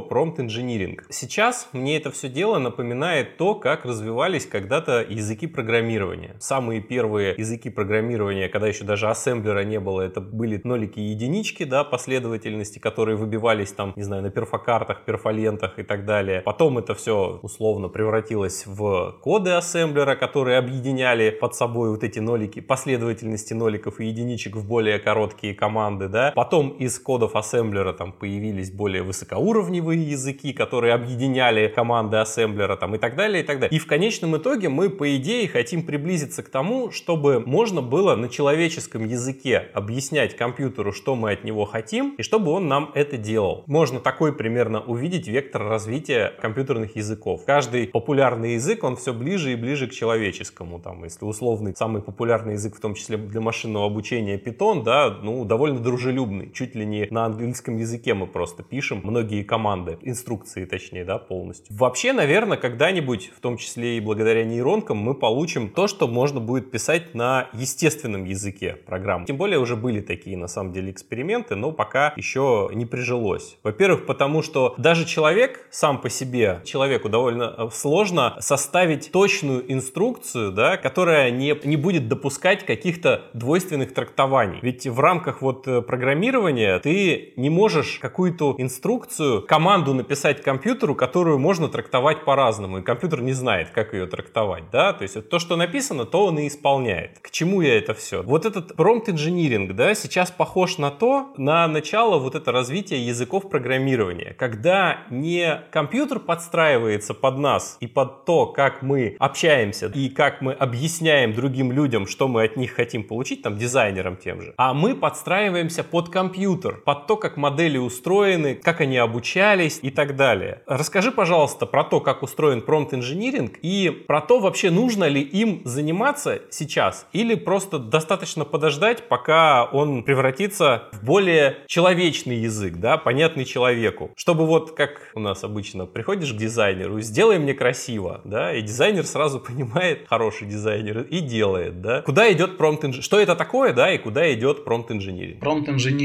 [0.00, 1.06] промпт-инжиниринг.
[1.10, 6.36] Сейчас мне это все дело напоминает то, как развивались когда-то языки программирования.
[6.40, 11.64] Самые первые языки программирования, когда еще даже ассемблера не было, это были нолики и единички,
[11.64, 16.40] да, последовательности, которые выбивались там, не знаю, на перфокартах, перфолентах и так далее.
[16.42, 22.60] Потом это все условно превратилось в коды ассемблера, которые объединяли под собой вот эти нолики,
[22.60, 26.32] последовательности ноликов и единичек в более короткие команды, да.
[26.34, 32.98] Потом из кодов ассемблера там появились более высокоуровневые языки, которые объединяли команды ассемблера там и
[32.98, 33.76] так далее, и так далее.
[33.76, 38.28] И в конечном итоге мы, по идее, хотим приблизиться к тому, чтобы можно было на
[38.28, 43.64] человеческом языке объяснять компьютеру, что мы от него хотим, и чтобы он нам это делал.
[43.66, 47.42] Можно такой примерно увидеть вектор развития компьютерных языков.
[47.46, 50.80] Каждый популярный язык, он все ближе и ближе к человеческому.
[50.80, 55.44] Там, если условный, самый популярный язык, в том числе для машинного обучения, Python, да, ну,
[55.44, 56.39] довольно дружелюбный.
[56.48, 61.74] Чуть ли не на английском языке мы просто пишем многие команды, инструкции точнее, да, полностью.
[61.76, 66.70] Вообще, наверное, когда-нибудь, в том числе и благодаря нейронкам, мы получим то, что можно будет
[66.70, 69.24] писать на естественном языке программ.
[69.24, 73.58] Тем более уже были такие, на самом деле, эксперименты, но пока еще не прижилось.
[73.62, 80.52] Во-первых, потому что даже человек сам по себе, человеку довольно э, сложно составить точную инструкцию,
[80.52, 84.58] да, которая не, не будет допускать каких-то двойственных трактований.
[84.62, 85.82] Ведь в рамках вот э,
[86.30, 93.22] программирования ты не можешь какую-то инструкцию, команду написать компьютеру, которую можно трактовать по-разному, и компьютер
[93.22, 97.18] не знает, как ее трактовать, да, то есть то, что написано, то он и исполняет.
[97.20, 98.22] К чему я это все?
[98.22, 104.34] Вот этот engineering, да, сейчас похож на то, на начало вот это развитие языков программирования,
[104.38, 110.52] когда не компьютер подстраивается под нас и под то, как мы общаемся и как мы
[110.52, 114.94] объясняем другим людям, что мы от них хотим получить, там, дизайнерам тем же, а мы
[114.94, 120.60] подстраиваемся под компьютер, под то, как модели устроены, как они обучались и так далее.
[120.66, 122.60] Расскажи, пожалуйста, про то, как устроен
[122.92, 129.64] engineering и про то, вообще нужно ли им заниматься сейчас или просто достаточно подождать, пока
[129.64, 134.10] он превратится в более человечный язык, да, понятный человеку.
[134.14, 139.06] Чтобы вот как у нас обычно приходишь к дизайнеру, сделай мне красиво, да, и дизайнер
[139.06, 142.02] сразу понимает, хороший дизайнер, и делает, да.
[142.02, 143.00] Куда идет engineering?
[143.00, 145.38] Что это такое, да, и куда идет prompt engineering?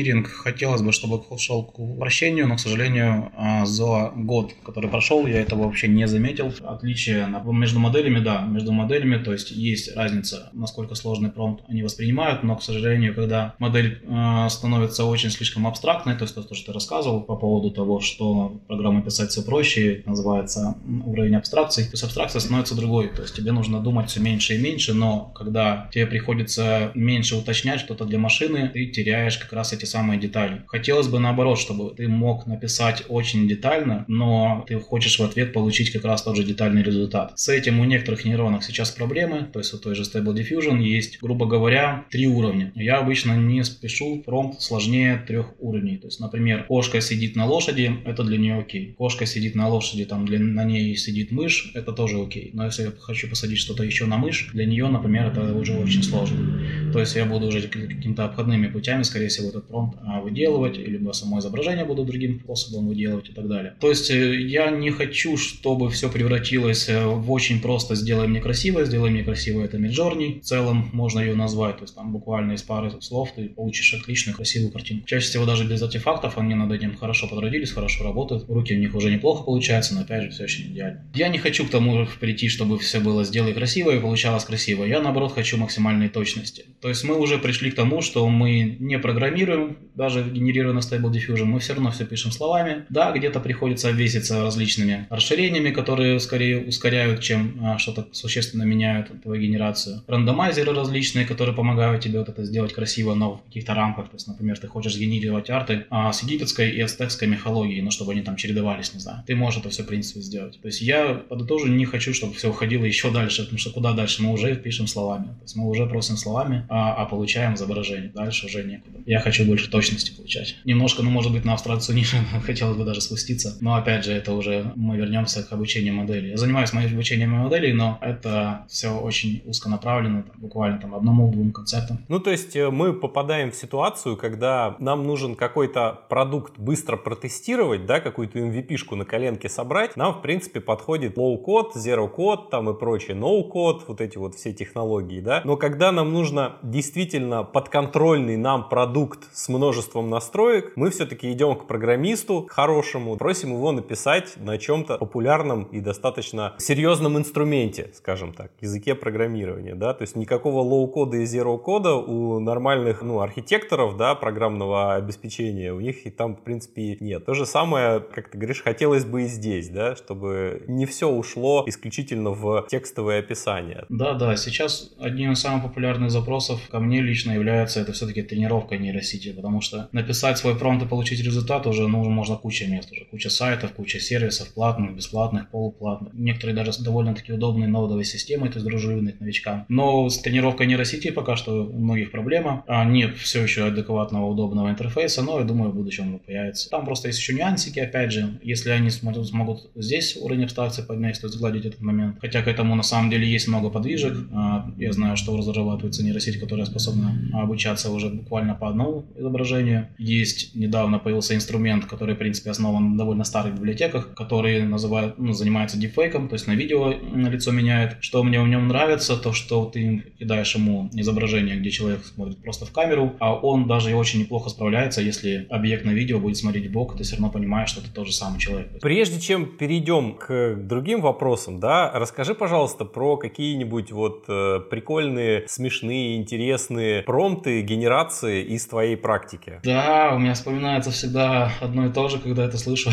[0.06, 5.26] Engineering хотелось бы, чтобы шел к упрощению, но, к сожалению, а, за год, который прошел,
[5.28, 6.54] я этого вообще не заметил.
[6.63, 12.44] Отличие между моделями, да, между моделями, то есть есть разница, насколько сложный промпт они воспринимают,
[12.44, 16.74] но, к сожалению, когда модель э, становится очень слишком абстрактной, то есть то, что ты
[16.74, 22.39] рассказывал по поводу того, что программа писать все проще, называется уровень абстракции, то есть абстракция
[22.39, 26.91] становится другой, то есть тебе нужно думать все меньше и меньше, но когда тебе приходится
[26.94, 30.62] меньше уточнять что-то для машины, ты теряешь как раз эти самые детали.
[30.67, 35.91] Хотелось бы наоборот, чтобы ты мог написать очень детально, но ты хочешь в ответ получить
[35.91, 37.31] как раз тот же детальный результат.
[37.36, 41.21] С этим у некоторых нейронов сейчас проблемы, то есть у той же Stable Diffusion есть,
[41.21, 42.73] грубо говоря, три уровня.
[42.75, 45.97] Я обычно не спешу промпт сложнее трех уровней.
[45.97, 48.95] То есть, например, кошка сидит на лошади, это для нее окей.
[48.97, 52.49] Кошка сидит на лошади, там для, на ней сидит мышь, это тоже окей.
[52.53, 56.03] Но если я хочу посадить что-то еще на мышь, для нее, например, это уже очень
[56.03, 56.91] сложно.
[56.91, 61.12] То есть я буду уже какими-то обходными путями, скорее всего, этот промпт а, выделывать, либо
[61.12, 63.76] само изображение буду другим способом выделывать и так далее.
[63.80, 68.41] То есть э, я не хочу, чтобы все превратилось э, в очень просто «сделай мне
[68.41, 70.41] красиво», «сделай мне красиво»— это Midjourney.
[70.41, 74.36] В целом можно ее назвать, то есть там буквально из пары слов ты получишь отличную,
[74.36, 75.08] красивую картинку.
[75.08, 78.50] Чаще всего даже без артефактов они над этим хорошо подродились, хорошо работают.
[78.50, 81.06] Руки у них уже неплохо получаются, но опять же все очень идеально.
[81.13, 84.84] Я не хочу к тому прийти, чтобы все было «сделай красиво» и получалось красиво.
[84.84, 86.65] Я наоборот хочу максимальной точности.
[86.82, 91.11] То есть мы уже пришли к тому, что мы не программируем, даже генерируя на Stable
[91.11, 92.85] Diffusion, мы все равно все пишем словами.
[92.89, 99.41] Да, где-то приходится обвеситься различными расширениями, которые скорее ускоряют, чем а, что-то существенно меняют твою
[99.41, 100.03] генерацию.
[100.07, 104.09] Рандомайзеры различные, которые помогают тебе вот это сделать красиво, но в каких-то рамках.
[104.09, 108.11] То есть, например, ты хочешь сгенерировать арты а, с египетской и ацтекской мифологией, но чтобы
[108.11, 109.23] они там чередовались, не знаю.
[109.25, 110.59] Ты можешь это все, в принципе, сделать.
[110.61, 114.23] То есть я подытожу, не хочу, чтобы все уходило еще дальше, потому что куда дальше
[114.23, 115.25] мы уже пишем словами.
[115.25, 118.11] То есть мы уже просим словами, а, а получаем изображение.
[118.13, 118.99] Дальше уже некуда.
[119.05, 120.58] Я хочу больше точности получать.
[120.65, 123.58] Немножко, ну, может быть, на абстракцию ниже хотелось бы даже спуститься.
[123.62, 126.28] Но, опять же, это уже мы вернемся к обучению модели.
[126.28, 132.00] Я занимаюсь моим обучением моделей, но это все очень узконаправленно, там, буквально там одному-двум концептам.
[132.10, 137.86] Ну, то есть э, мы попадаем в ситуацию, когда нам нужен какой-то продукт быстро протестировать,
[137.86, 143.15] да, какую-то MVP-шку на коленке собрать, нам, в принципе, подходит low-код, zero-код там и прочее,
[143.15, 145.41] no-код, вот эти вот все технологии, да.
[145.46, 151.67] Но когда нам нужно действительно подконтрольный нам продукт с множеством настроек, мы все-таки идем к
[151.67, 158.95] программисту хорошему, просим его написать на чем-то популярном и достаточно серьезном инструменте, скажем так, языке
[158.95, 165.73] программирования, да, то есть никакого low-кода и zero-кода у нормальных, ну, архитекторов, да, программного обеспечения,
[165.73, 167.25] у них и там, в принципе, нет.
[167.25, 171.63] То же самое, как ты говоришь, хотелось бы и здесь, да, чтобы не все ушло
[171.67, 173.86] исключительно в текстовое описание.
[173.89, 178.77] Да, да, сейчас одним из самых популярных запросов ко мне лично является это все-таки тренировка
[178.77, 183.06] нейросети, потому что написать свой промпт и получить результат уже, ну, можно куча мест, уже
[183.06, 186.13] куча сайтов, куча сервисов, платных, бесплатных, полуплатных.
[186.13, 189.65] Некоторые даже довольно-таки удобные нодовые системы, то есть дружелюбные к новичкам.
[189.69, 192.63] Но с тренировкой нейросети пока что у многих проблема.
[192.67, 196.69] А нет все еще адекватного, удобного интерфейса, но я думаю, в будущем он появится.
[196.69, 201.19] Там просто есть еще нюансики, опять же, если они смогут, смогут здесь уровень абстракции поднять,
[201.19, 202.17] то сгладить этот момент.
[202.21, 204.17] Хотя к этому на самом деле есть много подвижек.
[204.34, 209.89] А, я знаю, что разрабатывается нейросеть, которая способна обучаться уже буквально по одному изображению.
[209.97, 215.33] Есть недавно появился инструмент, который, в принципе, основан на довольно старых библиотеках, который называют, ну,
[215.33, 217.97] занимается дипфейком, то есть на видео лицо меняет.
[218.01, 222.65] Что мне в нем нравится, то что ты кидаешь ему изображение, где человек смотрит просто
[222.65, 226.71] в камеру, а он даже очень неплохо справляется, если объект на видео будет смотреть в
[226.71, 228.67] бок, ты все равно понимаешь, что это тот же самый человек.
[228.81, 236.17] Прежде чем перейдем к другим вопросам, да, расскажи, пожалуйста, про какие-нибудь вот э, прикольные, смешные,
[236.17, 239.14] интересные промпты, генерации из твоей практики.
[239.63, 242.91] Да, у меня вспоминается всегда одно и то же, когда это слышу.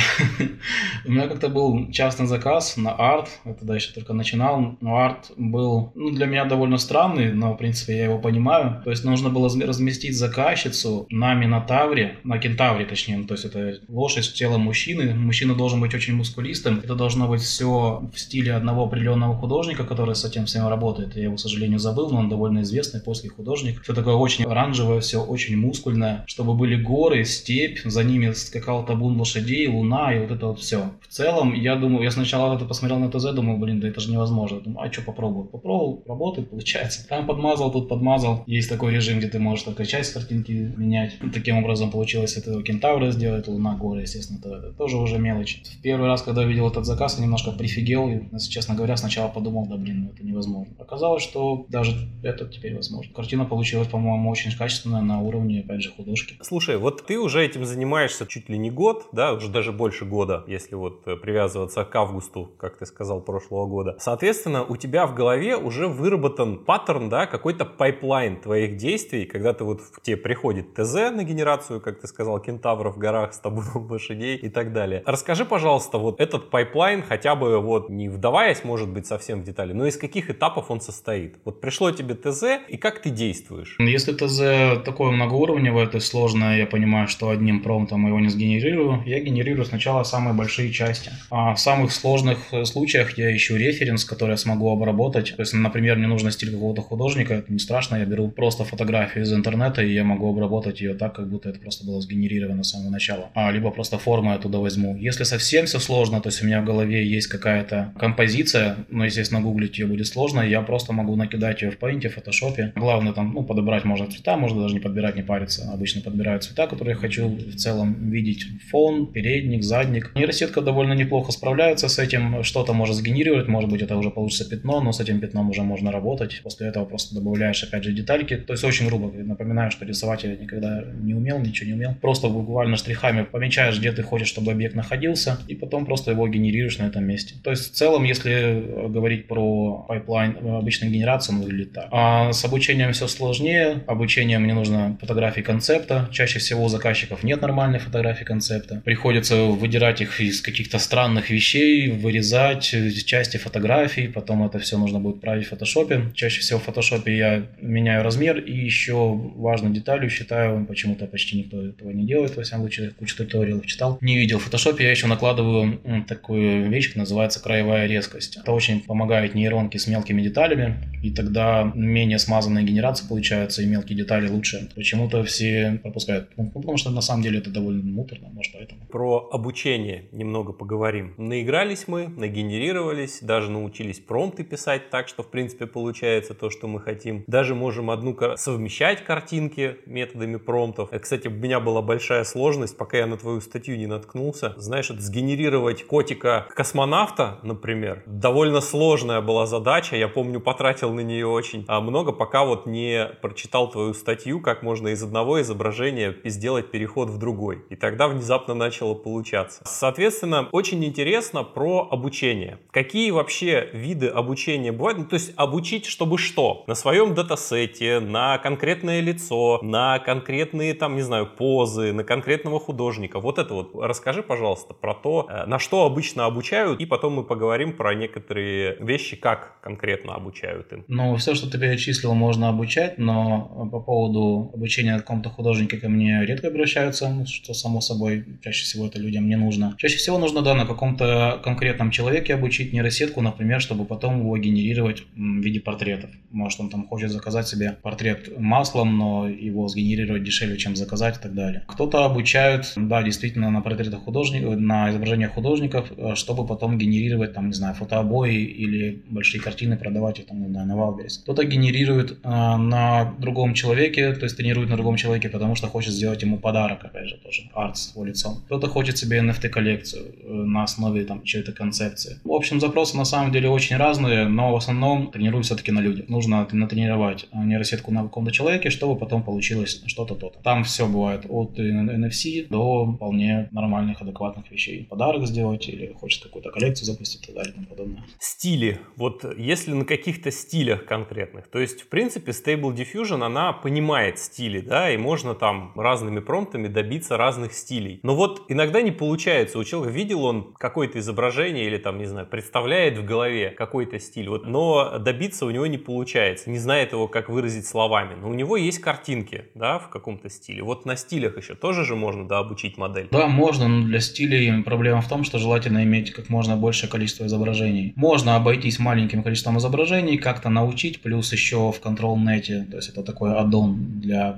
[1.05, 5.33] У меня как-то был частный заказ на арт, я тогда еще только начинал, но арт
[5.37, 8.81] был ну, для меня довольно странный, но в принципе я его понимаю.
[8.85, 14.25] То есть нужно было разместить заказчицу на Минотавре, на Кентавре точнее, то есть это лошадь
[14.25, 15.15] с телом мужчины.
[15.15, 20.15] Мужчина должен быть очень мускулистым, это должно быть все в стиле одного определенного художника, который
[20.15, 21.17] с этим всем работает.
[21.17, 23.83] Я его, к сожалению, забыл, но он довольно известный польский художник.
[23.83, 29.19] Все такое очень оранжевое, все очень мускульное, чтобы были горы, степь, за ними скакал табун
[29.19, 30.93] лошадей, луна и вот это вот все.
[31.01, 34.11] В целом, я думаю, я сначала это посмотрел на ТЗ, думаю, блин, да это же
[34.11, 34.61] невозможно.
[34.61, 35.47] Думаю, а что попробую?
[35.47, 37.07] Попробовал, работает, получается.
[37.09, 38.45] Там подмазал, тут подмазал.
[38.47, 41.19] Есть такой режим, где ты можешь только часть картинки менять.
[41.33, 45.63] Таким образом получилось это кентавра сделать, луна, горы, естественно, это, это тоже уже мелочь.
[45.79, 48.21] В первый раз, когда видел этот заказ, я немножко прифигел, и,
[48.51, 50.75] честно говоря, сначала подумал, да блин, это невозможно.
[50.79, 53.13] Оказалось, что даже это теперь возможно.
[53.15, 56.37] Картина получилась, по-моему, очень качественная на уровне, опять же, художки.
[56.43, 60.45] Слушай, вот ты уже этим занимаешься чуть ли не год, да, уже даже больше года,
[60.47, 63.97] если вот э, привязываться к августу, как ты сказал, прошлого года.
[63.99, 69.65] Соответственно, у тебя в голове уже выработан паттерн, да, какой-то pipeline твоих действий, когда ты
[69.65, 73.87] вот к тебе приходит ТЗ на генерацию, как ты сказал, кентавров в горах с табуном
[73.91, 75.03] лошадей и так далее.
[75.07, 79.73] Расскажи, пожалуйста, вот этот pipeline, хотя бы вот не вдаваясь, может быть, совсем в детали,
[79.73, 81.37] но из каких этапов он состоит?
[81.45, 83.77] Вот пришло тебе ТЗ, и как ты действуешь?
[83.79, 89.03] Если ТЗ такое многоуровневое, то есть сложное, я понимаю, что одним промптом его не сгенерирую,
[89.05, 91.11] я генерирую сначала самые большие части.
[91.31, 95.35] А в самых сложных э, случаях я ищу референс, который я смогу обработать.
[95.37, 99.25] То есть, например, мне нужно стиль какого-то художника, это не страшно, я беру просто фотографию
[99.25, 102.71] из интернета, и я могу обработать ее так, как будто это просто было сгенерировано с
[102.71, 103.31] самого начала.
[103.35, 104.97] А, либо просто форму оттуда возьму.
[104.97, 109.43] Если совсем все сложно, то есть у меня в голове есть какая-то композиция, но, естественно,
[109.43, 112.73] гуглить ее будет сложно, я просто могу накидать ее в Paint, в Photoshop.
[112.77, 115.71] Главное там, ну, подобрать можно цвета, можно даже не подбирать, не париться.
[115.73, 118.47] Обычно подбираю цвета, которые хочу в целом видеть.
[118.71, 120.13] Фон, передник, задник.
[120.15, 122.43] Нейросетка довольно неплохо справляется с этим.
[122.43, 125.91] Что-то может сгенерировать, может быть, это уже получится пятно, но с этим пятном уже можно
[125.91, 126.41] работать.
[126.43, 128.37] После этого просто добавляешь, опять же, детальки.
[128.37, 129.11] То есть очень грубо.
[129.13, 131.95] Напоминаю, что рисовать я никогда не умел, ничего не умел.
[132.01, 136.79] Просто буквально штрихами помечаешь, где ты хочешь, чтобы объект находился, и потом просто его генерируешь
[136.79, 137.35] на этом месте.
[137.43, 141.89] То есть в целом, если говорить про пайплайн обычной генерации, он выглядит так.
[141.91, 143.83] А с обучением все сложнее.
[143.87, 146.09] Обучение мне нужно фотографии концепта.
[146.13, 148.81] Чаще всего у заказчиков нет нормальной фотографии концепта.
[148.85, 155.21] Приходится выдирать их из каких-то странных вещей, вырезать части фотографий, потом это все нужно будет
[155.21, 156.11] править в фотошопе.
[156.15, 161.63] Чаще всего в фотошопе я меняю размер и еще важной деталью считаю, почему-то почти никто
[161.65, 163.99] этого не делает, во всяком случае, кучу туториалов читал.
[164.01, 168.37] Не видел в фотошопе, я еще накладываю такую вещь, называется краевая резкость.
[168.37, 173.67] Это очень помогает нейронке с мелкими деталями, и тогда менее смазанные качественная генерация получается и
[173.67, 174.69] мелкие детали лучше.
[174.75, 175.52] Почему-то все
[175.83, 176.31] пропускают.
[176.37, 178.87] Ну, потому что на самом деле это довольно муторно, может поэтому.
[178.87, 181.15] Про обучение немного поговорим.
[181.17, 186.81] Наигрались мы, нагенерировались, даже научились промпты писать так, что в принципе получается то, что мы
[186.81, 187.25] хотим.
[187.27, 190.89] Даже можем одну совмещать картинки методами промптов.
[190.93, 194.55] Э, кстати, у меня была большая сложность, пока я на твою статью не наткнулся.
[194.57, 199.97] Знаешь, это сгенерировать котика космонавта, например, довольно сложная была задача.
[199.97, 204.63] Я помню, потратил на нее очень а, много, пока вот не прочитал твою статью, как
[204.63, 207.65] можно из одного изображения сделать переход в другой.
[207.71, 209.63] И тогда внезапно начало получаться.
[209.65, 212.59] Соответственно, очень интересно про обучение.
[212.71, 214.99] Какие вообще виды обучения бывают?
[214.99, 216.65] Ну, то есть обучить, чтобы что?
[216.67, 223.21] На своем датасете, на конкретное лицо, на конкретные, там, не знаю, позы, на конкретного художника.
[223.21, 227.25] Вот это вот расскажи, пожалуйста, про то, э, на что обычно обучают, и потом мы
[227.25, 230.85] поговорим про некоторые вещи, как конкретно обучают им.
[230.89, 236.25] Ну, все, что ты перечислил, можно обучать, но по поводу обучения какому-то художнике ко мне
[236.25, 239.75] редко обращаются, что само собой, чаще всего это людям не нужно.
[239.79, 245.03] Чаще всего нужно, да, на каком-то конкретном человеке обучить нейросетку, например, чтобы потом его генерировать
[245.15, 246.11] в виде портретов.
[246.31, 251.21] Может, он там хочет заказать себе портрет маслом, но его сгенерировать дешевле, чем заказать и
[251.21, 251.65] так далее.
[251.69, 257.49] Кто-то обучают, да, действительно, на портретах художников, на изображениях художников, э, чтобы потом генерировать, там,
[257.49, 261.19] не знаю, фотообои или большие картины продавать там, не знаю, на Wildberries.
[261.19, 265.93] Кто-то генерирует э, на другом человеке, то есть тренирует на другом человеке, потому что хочет
[265.93, 268.43] сделать ему подарок, опять же, тоже, арт с его лицом.
[268.47, 272.21] Кто-то хочет себе NFT-коллекцию э, на основе там чьей-то концепции.
[272.25, 276.09] В общем, запросы на самом деле очень разные, но в основном тренируют все-таки на людях.
[276.09, 280.39] Нужно натренировать нейросетку на каком-то человеке, чтобы потом получилось что-то то-то.
[280.43, 284.85] Там все бывает от NSFW до вполне нормальных, адекватных вещей.
[284.85, 288.05] Подарок сделать или хочет какую-то коллекцию запустить и так далее и тому подобное.
[288.19, 288.81] Стили.
[288.97, 294.61] Вот если на каких-то стилях конкретных, то есть, в принципе, Stable Diffusion, она понимает стили,
[294.61, 298.01] да, и можно там разными промптами добиться разных стилей.
[298.03, 299.59] Но вот иногда не получается.
[299.59, 304.31] У человека видел он какое-то изображение или там, не знаю, представляет в голове какой-то стиль,
[304.31, 308.15] вот, но добиться у него не получается, не знает его, как выразить словами.
[308.19, 310.63] Но у него есть картинки, да, в каком-то стиле.
[310.63, 313.09] Вот на стилях еще тоже же можно, да, обучить модель?
[313.11, 317.27] Да, можно, но для стилей проблема в том, что желательно иметь как можно большее количество
[317.27, 317.93] изображений.
[317.97, 323.35] Можно обойтись маленьким количеством изображений, как-то научить, плюс еще в ControlNet, то есть это такой
[323.35, 324.33] аддон для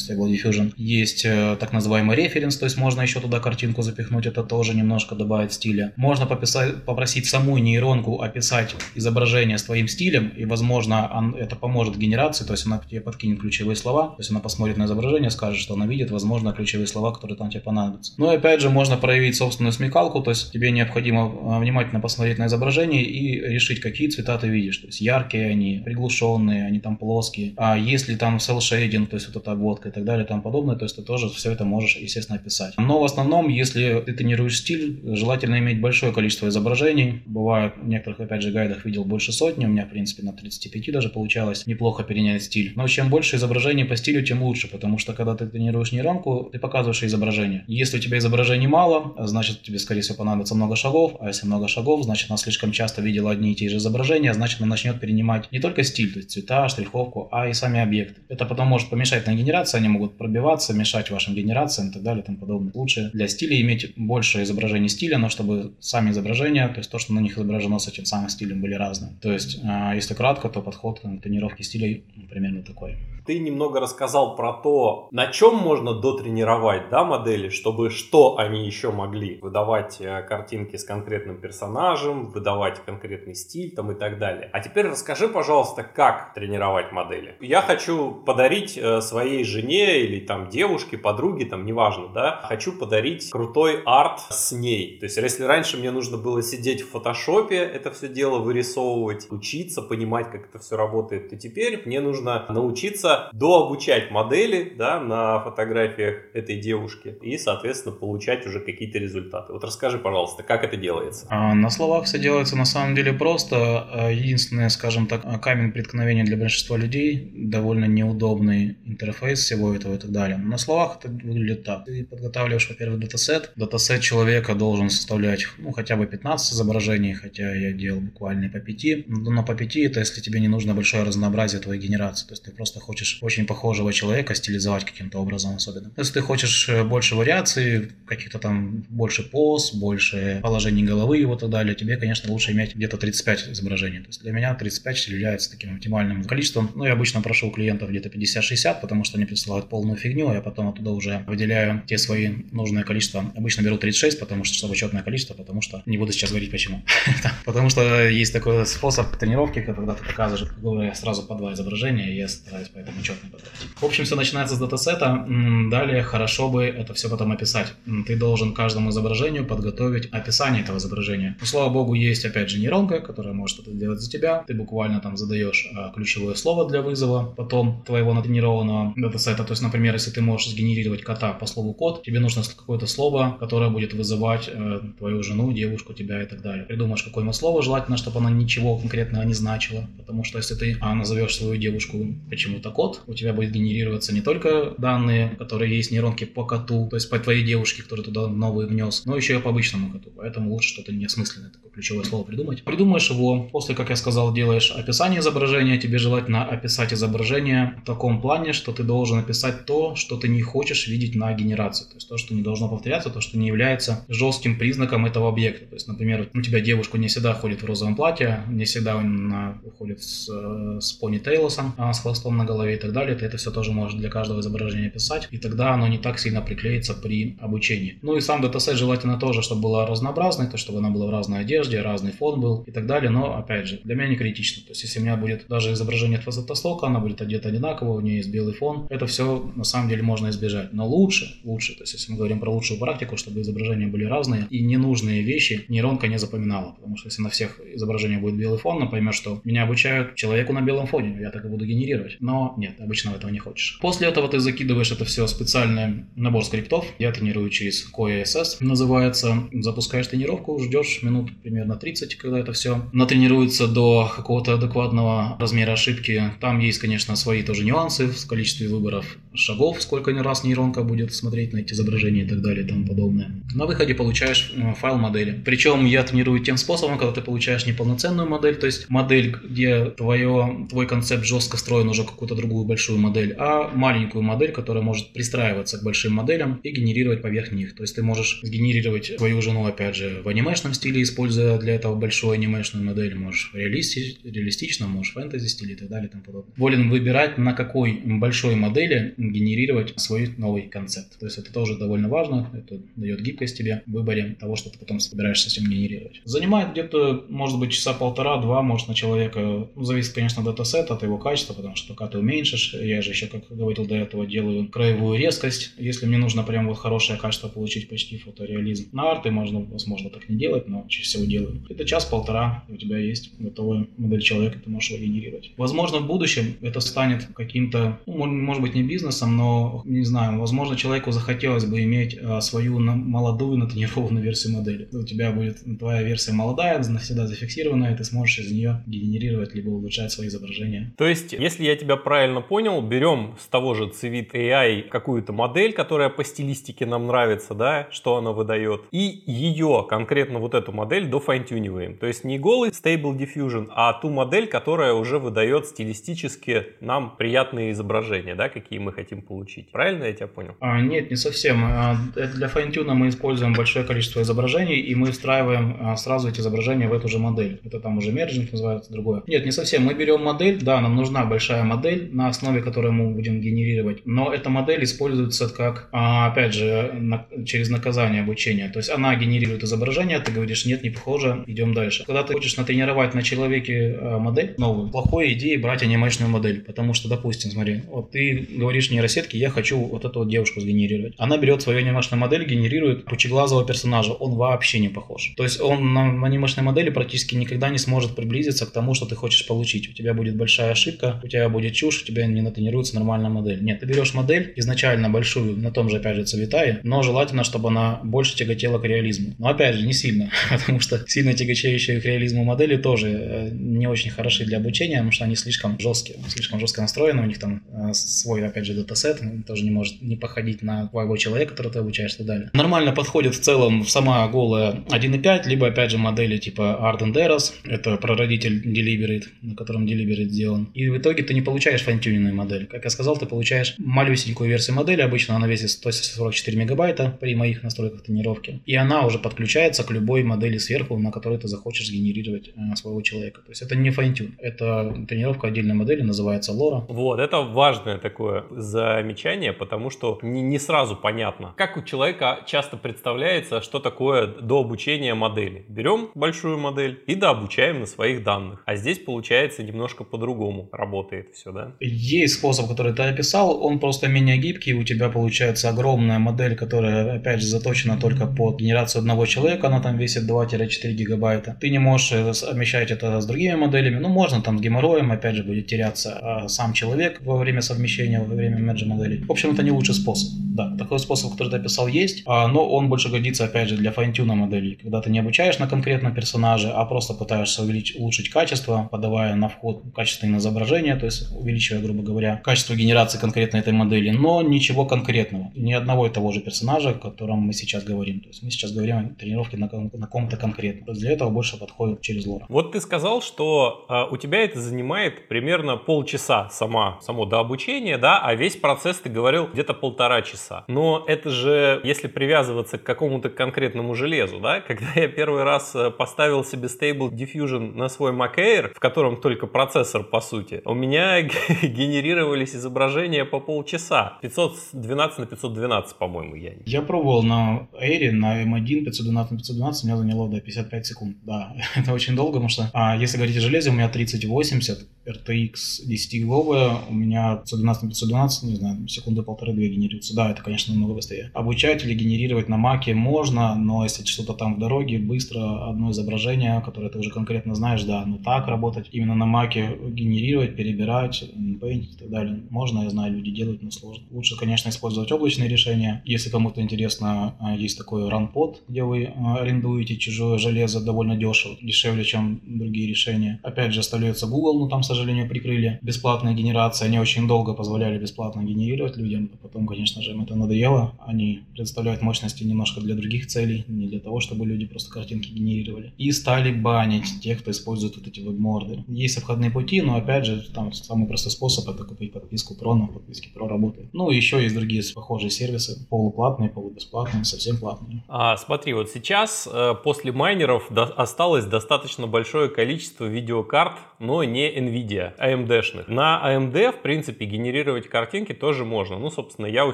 [0.00, 4.42] Stable Diffusion, есть э, так называемый референс, то есть можно еще туда картинку запихнуть, это
[4.42, 5.92] тоже немножко добавит стиля.
[5.96, 11.96] Можно пописать, попросить саму нейронку описать изображение с твоим стилем, и, возможно, он, это поможет
[11.98, 15.60] генерации, то есть она тебе подкинет ключевые слова, то есть она посмотрит на изображение, скажет,
[15.60, 18.12] что она видит, возможно, ключевые слова, которые там тебе понадобятся.
[18.18, 22.38] Ну и опять же, можно проявить собственную смекалку, то есть тебе необходимо а, внимательно посмотреть
[22.38, 24.78] на изображение и решить, какие цвета ты видишь.
[24.78, 27.54] То есть яркие они, приглушенные, они там плоские.
[27.56, 30.42] А если там cell shading, то есть вот эта обводка и так далее и тому
[30.42, 32.74] подобное, то есть ты тоже все это можешь, естественно, описать.
[32.78, 37.22] Но в основном, если ты тренируешь стиль, желательно иметь большое количество изображений.
[37.26, 40.92] Бывает, в некоторых, опять же, гайдах видел больше сотни, у меня, в принципе, на 35
[40.92, 42.72] даже получалось неплохо перенять стиль.
[42.76, 46.58] Но чем больше изображений по стилю, тем лучше, потому что когда ты тренируешь нейронку, ты
[46.58, 47.64] показываешь изображение.
[47.66, 51.68] Если у тебя изображений мало, значит тебе, скорее всего, понадобится много шагов, а если много
[51.68, 55.50] шагов, значит она слишком часто видела одни и те же изображения, значит она начнет перенимать
[55.52, 58.20] не только стиль, то есть цвета, штриховку, а и сами объекты.
[58.28, 62.22] Это потом может помешать на генерации, они могут пробиваться, мешать вашим генерациям и так далее
[62.22, 62.72] и тому подобное.
[62.74, 67.12] Лучше для стиля иметь больше изображений стиля, но чтобы сами изображения, то есть то, что
[67.12, 69.12] на них изображено с этим самым стилем, были разные.
[69.20, 72.96] То есть, а, если кратко, то подход к тренировке стиля примерно такой.
[73.30, 78.90] Ты немного рассказал про то, на чем можно дотренировать да, модели, чтобы что они еще
[78.90, 84.50] могли выдавать э, картинки с конкретным персонажем, выдавать конкретный стиль там, и так далее.
[84.52, 87.36] А теперь расскажи, пожалуйста, как тренировать модели.
[87.38, 93.30] Я хочу подарить э, своей жене или там девушке, подруге, там неважно, да, хочу подарить
[93.30, 94.98] крутой арт с ней.
[94.98, 99.82] То есть, если раньше мне нужно было сидеть в фотошопе, это все дело вырисовывать, учиться,
[99.82, 106.16] понимать, как это все работает, то теперь мне нужно научиться дообучать модели, да, на фотографиях
[106.34, 109.52] этой девушки и, соответственно, получать уже какие-то результаты.
[109.52, 111.26] Вот расскажи, пожалуйста, как это делается?
[111.28, 113.56] А, на словах все делается на самом деле просто.
[113.56, 119.94] А, единственное, скажем так, а, камень преткновения для большинства людей, довольно неудобный интерфейс всего этого
[119.94, 120.38] и так далее.
[120.38, 121.84] На словах это выглядит так.
[121.84, 123.52] Ты подготавливаешь, во-первых, датасет.
[123.56, 129.08] Датасет человека должен составлять, ну, хотя бы 15 изображений, хотя я делал буквально по 5.
[129.08, 132.26] Но по 5 это если тебе не нужно большое разнообразие твоей генерации.
[132.26, 135.90] То есть ты просто хочешь очень похожего человека стилизовать каким-то образом особенно.
[135.96, 141.40] Если ты хочешь э, больше вариаций, каких-то там больше поз, больше положений головы и вот
[141.40, 144.00] так далее, тебе, конечно, лучше иметь где-то 35 изображений.
[144.00, 146.70] То есть для меня 35 является таким оптимальным количеством.
[146.74, 150.40] Ну, я обычно прошу клиентов где-то 50-60, потому что они присылают полную фигню, а я
[150.40, 153.32] потом оттуда уже выделяю те свои нужное количество.
[153.36, 156.84] Обычно беру 36, потому что, чтобы четное количество, потому что не буду сейчас говорить почему.
[157.44, 162.16] Потому что есть такой способ тренировки, когда ты показываешь, говоря, сразу по два изображения, и
[162.16, 163.48] я стараюсь поэтому четно подать.
[163.80, 165.26] В общем, все начинается с датасета.
[165.70, 167.72] Далее хорошо бы это все потом описать.
[168.06, 171.36] Ты должен каждому изображению подготовить описание этого изображения.
[171.40, 174.44] Ну, слава богу, есть опять же нейронка, которая может это делать за тебя.
[174.46, 179.44] Ты буквально там задаешь а, ключевое слово для вызова, потом твоего натренированного датасета.
[179.44, 183.36] То есть, например, если ты можешь сгенерировать кота по слову кот, тебе нужно какое-то слово,
[183.38, 186.64] которое будет вызывать э, твою жену, девушку, тебя и так далее.
[186.64, 190.94] Придумаешь какое-нибудь слово, желательно, чтобы оно ничего конкретного не значило, потому что если ты а,
[190.94, 196.24] назовешь свою девушку почему-то кот, у тебя будет генерироваться не только данные, которые есть нейронки
[196.24, 199.50] по коту, то есть по твоей девушке, которую туда новый внес, но еще и по
[199.50, 200.10] обычному коту.
[200.16, 202.62] Поэтому лучше что-то неосмысленное, такое ключевое слово придумать.
[202.64, 208.22] Придумаешь его, после, как я сказал, делаешь описание изображения, тебе желательно описать изображение в таком
[208.22, 212.08] плане, что ты должен описать то, что ты не хочешь видеть на генерации, то есть
[212.08, 215.66] то, что не должно повторяться, то, что не является жестким признаком этого объекта.
[215.66, 219.58] То есть, например, у тебя девушка не всегда ходит в розовом платье, не всегда она
[219.78, 223.16] ходит с, э, с пони Тейлосом, а с хвостом на голове и так далее.
[223.16, 226.40] Ты это все тоже можешь для каждого изображения писать, и тогда оно не так сильно
[226.40, 227.98] приклеится при обучении.
[228.02, 231.40] Ну и сам датасет желательно тоже, чтобы было разнообразный, то чтобы она была в разной
[231.40, 234.62] одежде, разный фон был и так далее, но опять же, для меня не критично.
[234.62, 238.00] То есть, если у меня будет даже изображение от фотостока, она будет одета одинаково, у
[238.00, 240.72] нее есть белый фон, это все на самом деле можно избежать.
[240.72, 244.46] Но лучше, лучше, то есть, если мы говорим про лучшую практику, чтобы изображения были разные
[244.50, 246.72] и ненужные вещи нейронка не запоминала.
[246.72, 250.52] Потому что если на всех изображениях будет белый фон, она поймет, что меня обучают человеку
[250.52, 252.16] на белом фоне, я так и буду генерировать.
[252.20, 253.78] Но нет, обычно этого не хочешь.
[253.80, 256.84] После этого ты закидываешь это все специальный набор скриптов.
[256.98, 259.48] Я тренирую через CoreSS, называется.
[259.52, 266.32] Запускаешь тренировку, ждешь минут примерно 30, когда это все натренируется до какого-то адекватного размера ошибки.
[266.40, 271.52] Там есть, конечно, свои тоже нюансы в количестве выборов шагов, сколько раз нейронка будет смотреть
[271.52, 273.30] на эти изображения и так далее и тому подобное.
[273.54, 275.40] На выходе получаешь э, файл модели.
[275.44, 280.66] Причем я тренирую тем способом, когда ты получаешь неполноценную модель, то есть модель, где твое,
[280.68, 285.78] твой концепт жестко встроен уже какую-то другую большую модель, а маленькую модель, которая может пристраиваться
[285.78, 287.74] к большим моделям и генерировать поверх них.
[287.74, 291.94] То есть ты можешь сгенерировать твою жену, опять же, в анимешном стиле, используя для этого
[291.94, 296.52] большую анимешную модель, можешь реалисти, реалистично, можешь фэнтези стиле и так далее и тому подобное.
[296.56, 301.18] Волен выбирать, на какой большой модели генерировать свой новый концепт.
[301.18, 304.78] То есть это тоже довольно важно, это дает гибкость тебе в выборе того, что ты
[304.78, 306.20] потом собираешься с этим генерировать.
[306.24, 311.02] Занимает где-то, может быть, часа полтора-два, может, на человека, ну, зависит, конечно, от датасета, от
[311.02, 314.68] его качества, потому что пока ты уменьшишь, я же еще, как говорил до этого, делаю
[314.68, 318.88] краевую резкость, если мне нужно прям вот хорошее качество получить, почти фотореализм.
[318.92, 321.62] На арты можно, возможно, так не делать, но чаще всего делаю.
[321.68, 325.52] Это час-полтора, у тебя есть готовая модель человека, ты можешь его генерировать.
[325.56, 330.76] Возможно, в будущем это станет каким-то, ну, может быть, не бизнесом, но, не знаю, возможно,
[330.76, 334.88] человеку захотелось бы иметь а, свою молодую натренированную версию модели.
[334.92, 339.68] У тебя будет твоя версия молодая, навсегда зафиксированная, и ты сможешь из нее генерировать либо
[339.68, 340.94] улучшать свои изображения.
[340.96, 345.72] То есть, если я тебя правильно понял, берем с того же Civit AI какую-то модель,
[345.72, 351.06] которая по стилистике нам нравится, да, что она выдает, и ее, конкретно вот эту модель,
[351.06, 351.96] дофайнтюниваем.
[351.96, 357.72] То есть не голый Stable Diffusion, а ту модель, которая уже выдает стилистически нам приятные
[357.72, 359.70] изображения, да, какие мы хотим получить.
[359.72, 360.54] Правильно я тебя понял?
[360.60, 361.64] А, нет, не совсем.
[361.64, 366.40] А, для fine-tune а мы используем большое количество изображений, и мы встраиваем а, сразу эти
[366.40, 367.60] изображения в эту же модель.
[367.64, 369.22] Это там уже merging называется, другое.
[369.26, 369.84] Нет, не совсем.
[369.84, 374.32] Мы берем модель, да, нам нужна большая модель, на основе которой мы будем генерировать, но
[374.32, 378.68] эта модель используется как, опять же, на, через наказание обучения.
[378.68, 382.04] То есть она генерирует изображение, ты говоришь, нет, не похоже, идем дальше.
[382.04, 387.08] Когда ты хочешь натренировать на человеке модель новую, плохой идеей брать анимешную модель, потому что,
[387.08, 391.14] допустим, смотри, вот ты говоришь нейросетке, я хочу вот эту вот девушку сгенерировать.
[391.16, 395.32] Она берет свою анимешную модель, генерирует пучеглазого персонажа, он вообще не похож.
[395.36, 399.14] То есть он на анимешной модели практически никогда не сможет приблизиться к тому, что ты
[399.14, 399.88] хочешь получить.
[399.88, 403.62] У тебя будет большая ошибка, у тебя будет чушь, у тебя не натренируется нормальная модель.
[403.62, 407.68] Нет, ты берешь модель изначально большую, на том же, опять же, цветае, но желательно, чтобы
[407.68, 409.34] она больше тяготела к реализму.
[409.38, 413.86] Но опять же, не сильно, потому что сильно тяготеющие к реализму модели тоже э, не
[413.86, 417.62] очень хороши для обучения, потому что они слишком жесткие, слишком жестко настроены, у них там
[417.72, 421.78] э, свой, опять же, датасет, тоже не может не походить на твоего человека, который ты
[421.78, 422.50] обучаешь и так далее.
[422.52, 427.52] Нормально подходит в целом сама голая 1.5, либо опять же модели типа Art and Eros,
[427.64, 430.68] это прародитель Deliberate, на котором Deliberate сделан.
[430.74, 432.66] И в итоге ты не получаешь фантюненную модель.
[432.66, 437.62] Как я сказал, ты получаешь малюсенькую версию модели, обычно она весит 144 мегабайта при моих
[437.62, 438.60] настройках тренировки.
[438.66, 443.02] И она уже подключается к любой модели сверху, на которой ты захочешь сгенерировать э, своего
[443.02, 443.40] человека.
[443.42, 446.84] То есть это не фантюн, это тренировка отдельной модели называется LoRa.
[446.88, 452.76] Вот, это важное такое замечание, потому что не, не сразу понятно, как у человека часто
[452.76, 455.64] представляется, что такое до обучения модели.
[455.68, 458.62] Берем большую модель и дообучаем на своих данных.
[458.66, 461.74] А здесь получается немножко по-другому работает все, да?
[461.80, 467.16] Есть способ, который ты описал, он просто менее гибкий, у тебя получается огромная модель, которая,
[467.16, 471.56] опять же, заточена только под генерацию одного человека, она там весит 2-4 гигабайта.
[471.58, 475.36] Ты не можешь э, совмещать это с другими моделями, ну, можно там с геморроем, опять
[475.36, 479.24] же, будет теряться а сам человек во время совмещения, во время мерджа моделей.
[479.24, 480.34] В общем, это не лучший способ.
[480.38, 483.92] Да, такой способ, который ты описал, есть, а, но он больше годится, опять же, для
[483.92, 488.88] файнтюна моделей, когда ты не обучаешь на конкретном персонаже, а просто пытаешься увеличить, улучшить качество,
[488.90, 494.10] подавая на вход качественное изображение, то есть увеличивая, грубо говоря, качество генерации конкретно этой модели,
[494.10, 498.20] но ничего конкретного, ни одного и того же персонажа, о котором мы сейчас говорим.
[498.20, 500.92] То есть мы сейчас говорим о тренировке на, на ком-то конкретно.
[500.92, 502.46] Для этого больше подходит через лора.
[502.48, 507.98] Вот ты сказал, что э, у тебя это занимает примерно полчаса сама, само до обучения,
[507.98, 510.64] да, а весь процесс ты говорил где-то полтора часа.
[510.68, 515.90] Но это же, если привязываться к какому-то конкретному железу, да, когда я первый раз э,
[515.90, 520.74] поставил себе Stable Diffusion на свой Mac Air, в котором только процессор по сути, у
[520.74, 521.22] меня
[521.68, 524.18] генерировались изображения по полчаса.
[524.22, 526.52] 512 на 512, по-моему, я.
[526.66, 531.16] Я пробовал на Air, на M1 512 на 512, меня заняло до 55 секунд.
[531.22, 535.52] Да, это очень долго, потому что, а, если говорить о железе, у меня 3080, RTX
[535.88, 540.14] 10-гиговая, у меня 512 на 512, не знаю, секунды полторы-две генерируется.
[540.14, 541.30] Да, это, конечно, намного быстрее.
[541.34, 546.62] Обучать или генерировать на маке можно, но если что-то там в дороге, быстро одно изображение,
[546.64, 551.24] которое ты уже конкретно знаешь, да, но так работать, именно на маке генерировать, перебирать,
[551.58, 552.42] paint и так далее.
[552.50, 554.04] Можно, я знаю, люди делают, но сложно.
[554.10, 556.02] Лучше, конечно, использовать облачные решения.
[556.04, 561.56] Если кому-то интересно, а, есть такой RunPod, где вы а, арендуете чужое железо довольно дешево,
[561.60, 563.40] дешевле, чем другие решения.
[563.42, 565.78] Опять же, остается Google, но там, к сожалению, прикрыли.
[565.82, 569.30] Бесплатная генерация, они очень долго позволяли бесплатно генерировать людям.
[569.42, 570.94] Потом, конечно же, им это надоело.
[571.06, 575.92] Они представляют мощности немножко для других целей, не для того, чтобы люди просто картинки генерировали.
[575.98, 578.84] И стали банить тех, кто использует вот эти веб-морды.
[578.88, 582.86] Есть обходные пути, но опять же, там самый простой способ это купить подписку Pro, но
[582.88, 583.88] подписки Pro работает.
[583.94, 588.04] Ну, еще есть другие похожие сервисы, полуплатные, полубесплатные, совсем платные.
[588.08, 595.12] А, смотри, вот сейчас э, после майнеров осталось достаточно большое количество видеокарт, но не NVIDIA,
[595.18, 595.88] AMD-шных.
[595.88, 598.98] На AMD, в принципе, генерировать картинки тоже можно.
[598.98, 599.72] Ну, собственно, я у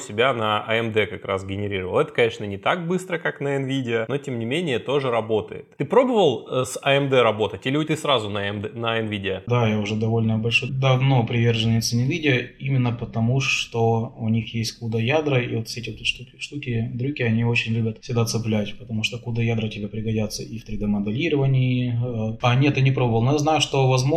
[0.00, 2.00] себя на AMD как раз генерировал.
[2.00, 5.76] Это, конечно, не так быстро, как на NVIDIA, но, тем не менее, тоже работает.
[5.76, 9.42] Ты пробовал э, с AMD работать или ты сразу на, AMD, на NVIDIA?
[9.46, 15.00] Да, я уже довольно большой, давно приверженец NVIDIA, именно потому, что у них есть CUDA
[15.00, 19.04] ядра, и вот все эти вот штуки, штуки, дрюки, они очень любят всегда цеплять, потому
[19.04, 22.32] что CUDA ядра тебе пригодятся и в 3D-моделировании.
[22.32, 24.15] Э, а нет, я не пробовал, но я знаю, что возможно,